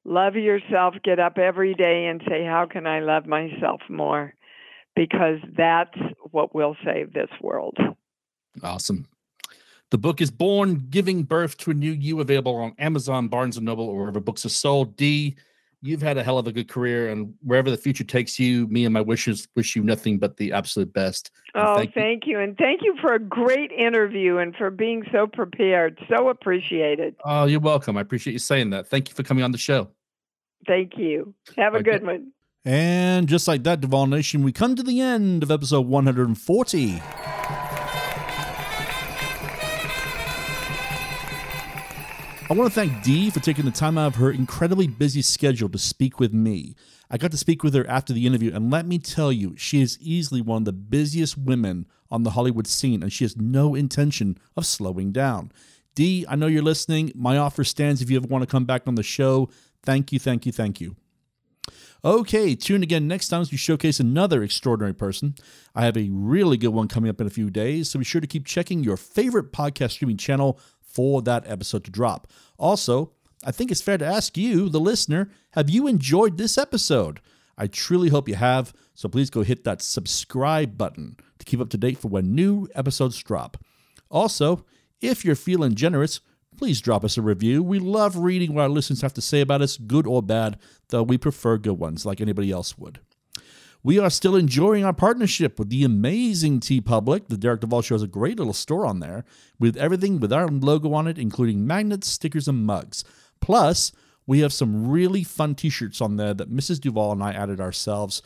Love 0.04 0.36
yourself. 0.36 0.94
Get 1.04 1.18
up 1.18 1.36
every 1.36 1.74
day 1.74 2.06
and 2.06 2.22
say, 2.26 2.44
How 2.44 2.66
can 2.70 2.86
I 2.86 3.00
love 3.00 3.26
myself 3.26 3.80
more? 3.90 4.32
Because 4.96 5.38
that's 5.56 5.98
what 6.30 6.54
will 6.54 6.76
save 6.84 7.12
this 7.12 7.30
world. 7.42 7.76
Awesome. 8.62 9.06
The 9.90 9.98
book 9.98 10.20
is 10.20 10.30
Bong! 10.30 10.86
Giving 10.90 11.22
Birth 11.22 11.56
to 11.58 11.70
a 11.70 11.74
New 11.74 11.92
You, 11.92 12.20
available 12.20 12.54
on 12.56 12.74
Amazon, 12.78 13.28
Barnes 13.28 13.56
and 13.56 13.64
Noble, 13.64 13.88
or 13.88 13.96
wherever 14.00 14.20
books 14.20 14.44
are 14.44 14.50
sold. 14.50 14.96
Dee, 14.96 15.36
you've 15.80 16.02
had 16.02 16.18
a 16.18 16.22
hell 16.22 16.36
of 16.36 16.46
a 16.46 16.52
good 16.52 16.68
career, 16.68 17.08
and 17.08 17.32
wherever 17.42 17.70
the 17.70 17.76
future 17.78 18.04
takes 18.04 18.38
you, 18.38 18.66
me 18.68 18.84
and 18.84 18.92
my 18.92 19.00
wishes 19.00 19.48
wish 19.56 19.74
you 19.74 19.82
nothing 19.82 20.18
but 20.18 20.36
the 20.36 20.52
absolute 20.52 20.92
best. 20.92 21.30
And 21.54 21.68
Oh, 21.68 21.74
thank 21.74 21.94
thank, 21.94 22.26
you. 22.26 22.32
you. 22.32 22.40
And 22.40 22.56
thank 22.58 22.82
you 22.82 22.96
for 23.00 23.14
a 23.14 23.18
great 23.18 23.72
interview 23.72 24.36
and 24.36 24.54
for 24.56 24.70
being 24.70 25.04
so 25.10 25.26
prepared. 25.26 25.98
So 26.08 26.28
appreciated. 26.28 27.16
Oh, 27.24 27.46
you're 27.46 27.58
welcome. 27.60 27.96
I 27.96 28.02
appreciate 28.02 28.34
you 28.34 28.38
saying 28.40 28.68
that. 28.70 28.88
Thank 28.88 29.08
you 29.08 29.14
for 29.14 29.22
coming 29.22 29.42
on 29.42 29.52
the 29.52 29.58
show. 29.58 29.88
Thank 30.66 30.98
you. 30.98 31.32
Have 31.56 31.74
a 31.74 31.78
Okay. 31.78 31.92
good 31.92 32.04
one. 32.04 32.32
And 32.66 33.26
just 33.26 33.48
like 33.48 33.62
that, 33.62 33.80
Duval 33.80 34.06
Nation, 34.06 34.42
we 34.42 34.52
come 34.52 34.76
to 34.76 34.82
the 34.82 35.00
end 35.00 35.42
of 35.42 35.50
episode 35.50 35.86
140. 35.86 37.00
I 42.50 42.54
want 42.54 42.72
to 42.72 42.74
thank 42.74 43.02
Dee 43.02 43.28
for 43.28 43.40
taking 43.40 43.66
the 43.66 43.70
time 43.70 43.98
out 43.98 44.06
of 44.06 44.14
her 44.14 44.30
incredibly 44.30 44.86
busy 44.86 45.20
schedule 45.20 45.68
to 45.68 45.76
speak 45.76 46.18
with 46.18 46.32
me. 46.32 46.76
I 47.10 47.18
got 47.18 47.30
to 47.32 47.36
speak 47.36 47.62
with 47.62 47.74
her 47.74 47.86
after 47.86 48.14
the 48.14 48.26
interview, 48.26 48.54
and 48.54 48.70
let 48.70 48.86
me 48.86 48.98
tell 48.98 49.30
you, 49.30 49.54
she 49.58 49.82
is 49.82 49.98
easily 50.00 50.40
one 50.40 50.62
of 50.62 50.64
the 50.64 50.72
busiest 50.72 51.36
women 51.36 51.86
on 52.10 52.22
the 52.22 52.30
Hollywood 52.30 52.66
scene, 52.66 53.02
and 53.02 53.12
she 53.12 53.24
has 53.24 53.36
no 53.36 53.74
intention 53.74 54.38
of 54.56 54.64
slowing 54.64 55.12
down. 55.12 55.52
Dee, 55.94 56.24
I 56.26 56.36
know 56.36 56.46
you're 56.46 56.62
listening. 56.62 57.12
My 57.14 57.36
offer 57.36 57.64
stands 57.64 58.00
if 58.00 58.10
you 58.10 58.16
ever 58.16 58.26
want 58.26 58.40
to 58.40 58.50
come 58.50 58.64
back 58.64 58.84
on 58.86 58.94
the 58.94 59.02
show. 59.02 59.50
Thank 59.82 60.10
you, 60.10 60.18
thank 60.18 60.46
you, 60.46 60.52
thank 60.52 60.80
you. 60.80 60.96
Okay, 62.04 62.54
tune 62.54 62.82
again 62.82 63.08
next 63.08 63.28
time 63.28 63.42
as 63.42 63.50
we 63.50 63.58
showcase 63.58 64.00
another 64.00 64.42
extraordinary 64.42 64.94
person. 64.94 65.34
I 65.74 65.84
have 65.84 65.96
a 65.96 66.08
really 66.10 66.56
good 66.56 66.68
one 66.68 66.88
coming 66.88 67.10
up 67.10 67.20
in 67.20 67.26
a 67.26 67.30
few 67.30 67.50
days, 67.50 67.90
so 67.90 67.98
be 67.98 68.04
sure 68.04 68.20
to 68.20 68.26
keep 68.26 68.46
checking 68.46 68.84
your 68.84 68.96
favorite 68.96 69.52
podcast 69.52 69.90
streaming 69.90 70.16
channel 70.16 70.60
for 70.98 71.22
that 71.22 71.48
episode 71.48 71.84
to 71.84 71.92
drop. 71.92 72.26
Also, 72.58 73.12
I 73.44 73.52
think 73.52 73.70
it's 73.70 73.80
fair 73.80 73.98
to 73.98 74.04
ask 74.04 74.36
you, 74.36 74.68
the 74.68 74.80
listener, 74.80 75.30
have 75.52 75.70
you 75.70 75.86
enjoyed 75.86 76.38
this 76.38 76.58
episode? 76.58 77.20
I 77.56 77.68
truly 77.68 78.08
hope 78.08 78.28
you 78.28 78.34
have, 78.34 78.74
so 78.94 79.08
please 79.08 79.30
go 79.30 79.42
hit 79.42 79.62
that 79.62 79.80
subscribe 79.80 80.76
button 80.76 81.16
to 81.38 81.44
keep 81.44 81.60
up 81.60 81.70
to 81.70 81.78
date 81.78 81.98
for 81.98 82.08
when 82.08 82.34
new 82.34 82.66
episodes 82.74 83.16
drop. 83.22 83.56
Also, 84.10 84.64
if 85.00 85.24
you're 85.24 85.36
feeling 85.36 85.76
generous, 85.76 86.20
please 86.56 86.80
drop 86.80 87.04
us 87.04 87.16
a 87.16 87.22
review. 87.22 87.62
We 87.62 87.78
love 87.78 88.16
reading 88.16 88.54
what 88.54 88.62
our 88.62 88.68
listeners 88.68 89.02
have 89.02 89.14
to 89.14 89.20
say 89.20 89.40
about 89.40 89.62
us, 89.62 89.76
good 89.76 90.04
or 90.04 90.20
bad, 90.20 90.58
though 90.88 91.04
we 91.04 91.16
prefer 91.16 91.58
good 91.58 91.78
ones 91.78 92.04
like 92.04 92.20
anybody 92.20 92.50
else 92.50 92.76
would. 92.76 92.98
We 93.82 93.98
are 93.98 94.10
still 94.10 94.34
enjoying 94.34 94.84
our 94.84 94.92
partnership 94.92 95.58
with 95.58 95.70
the 95.70 95.84
amazing 95.84 96.60
TeePublic. 96.60 97.28
The 97.28 97.36
Derek 97.36 97.60
Duval 97.60 97.82
Show 97.82 97.94
has 97.94 98.02
a 98.02 98.08
great 98.08 98.36
little 98.38 98.52
store 98.52 98.84
on 98.84 98.98
there 98.98 99.24
with 99.60 99.76
everything 99.76 100.18
with 100.18 100.32
our 100.32 100.48
logo 100.48 100.92
on 100.94 101.06
it, 101.06 101.16
including 101.16 101.66
magnets, 101.66 102.08
stickers, 102.08 102.48
and 102.48 102.66
mugs. 102.66 103.04
Plus, 103.40 103.92
we 104.26 104.40
have 104.40 104.52
some 104.52 104.88
really 104.88 105.22
fun 105.22 105.54
t 105.54 105.70
shirts 105.70 106.00
on 106.00 106.16
there 106.16 106.34
that 106.34 106.52
Mrs. 106.52 106.80
Duval 106.80 107.12
and 107.12 107.22
I 107.22 107.32
added 107.32 107.60
ourselves. 107.60 108.20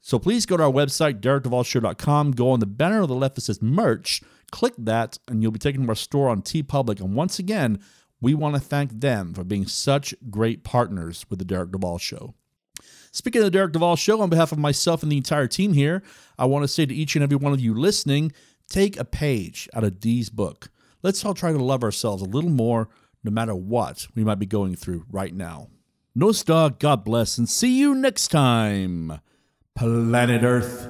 So 0.00 0.18
please 0.18 0.46
go 0.46 0.56
to 0.56 0.64
our 0.64 0.72
website, 0.72 1.20
derekduvalshow.com, 1.20 2.32
go 2.32 2.50
on 2.50 2.60
the 2.60 2.66
banner 2.66 3.02
on 3.02 3.08
the 3.08 3.14
left 3.14 3.34
that 3.34 3.40
says 3.40 3.60
merch, 3.60 4.22
click 4.52 4.74
that, 4.78 5.18
and 5.26 5.42
you'll 5.42 5.52
be 5.52 5.58
taken 5.58 5.82
to 5.82 5.88
our 5.88 5.94
store 5.94 6.28
on 6.28 6.42
TeePublic. 6.42 7.00
And 7.00 7.14
once 7.14 7.38
again, 7.38 7.80
we 8.20 8.34
want 8.34 8.54
to 8.54 8.60
thank 8.60 9.00
them 9.00 9.34
for 9.34 9.42
being 9.42 9.66
such 9.66 10.14
great 10.30 10.64
partners 10.64 11.26
with 11.28 11.38
the 11.38 11.44
Derek 11.44 11.72
Duval 11.72 11.98
Show. 11.98 12.34
Speaking 13.12 13.40
of 13.40 13.46
the 13.46 13.50
Derek 13.50 13.72
Duval 13.72 13.96
Show, 13.96 14.20
on 14.20 14.30
behalf 14.30 14.52
of 14.52 14.58
myself 14.58 15.02
and 15.02 15.10
the 15.10 15.16
entire 15.16 15.46
team 15.46 15.72
here, 15.72 16.02
I 16.38 16.44
want 16.44 16.64
to 16.64 16.68
say 16.68 16.86
to 16.86 16.94
each 16.94 17.16
and 17.16 17.22
every 17.22 17.36
one 17.36 17.52
of 17.52 17.60
you 17.60 17.74
listening 17.74 18.32
take 18.68 18.98
a 18.98 19.04
page 19.04 19.68
out 19.74 19.84
of 19.84 20.00
Dee's 20.00 20.30
book. 20.30 20.70
Let's 21.02 21.24
all 21.24 21.34
try 21.34 21.52
to 21.52 21.58
love 21.58 21.82
ourselves 21.82 22.22
a 22.22 22.26
little 22.26 22.50
more, 22.50 22.88
no 23.24 23.30
matter 23.30 23.54
what 23.54 24.06
we 24.14 24.24
might 24.24 24.38
be 24.38 24.46
going 24.46 24.76
through 24.76 25.04
right 25.10 25.34
now. 25.34 25.68
No 26.14 26.32
star, 26.32 26.70
God 26.70 27.04
bless, 27.04 27.38
and 27.38 27.48
see 27.48 27.78
you 27.78 27.94
next 27.94 28.28
time, 28.28 29.20
Planet 29.76 30.42
Earth. 30.42 30.88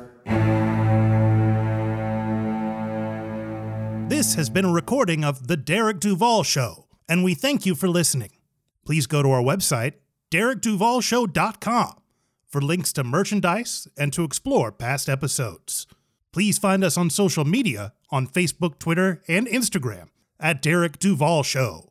This 4.08 4.34
has 4.34 4.48
been 4.48 4.64
a 4.64 4.72
recording 4.72 5.22
of 5.22 5.46
The 5.48 5.56
Derek 5.56 6.00
Duval 6.00 6.42
Show, 6.42 6.86
and 7.08 7.22
we 7.22 7.34
thank 7.34 7.66
you 7.66 7.74
for 7.74 7.88
listening. 7.88 8.30
Please 8.86 9.06
go 9.06 9.22
to 9.22 9.30
our 9.30 9.42
website, 9.42 9.92
derekduvalshow.com, 10.30 12.00
for 12.48 12.60
links 12.60 12.92
to 12.94 13.04
merchandise 13.04 13.86
and 13.96 14.12
to 14.12 14.24
explore 14.24 14.72
past 14.72 15.08
episodes. 15.08 15.86
Please 16.32 16.58
find 16.58 16.84
us 16.84 16.96
on 16.96 17.10
social 17.10 17.44
media 17.44 17.92
on 18.10 18.26
Facebook, 18.26 18.78
Twitter, 18.78 19.22
and 19.28 19.46
Instagram 19.46 20.08
at 20.40 20.62
Derek 20.62 20.98
Duval 20.98 21.42
Show. 21.42 21.87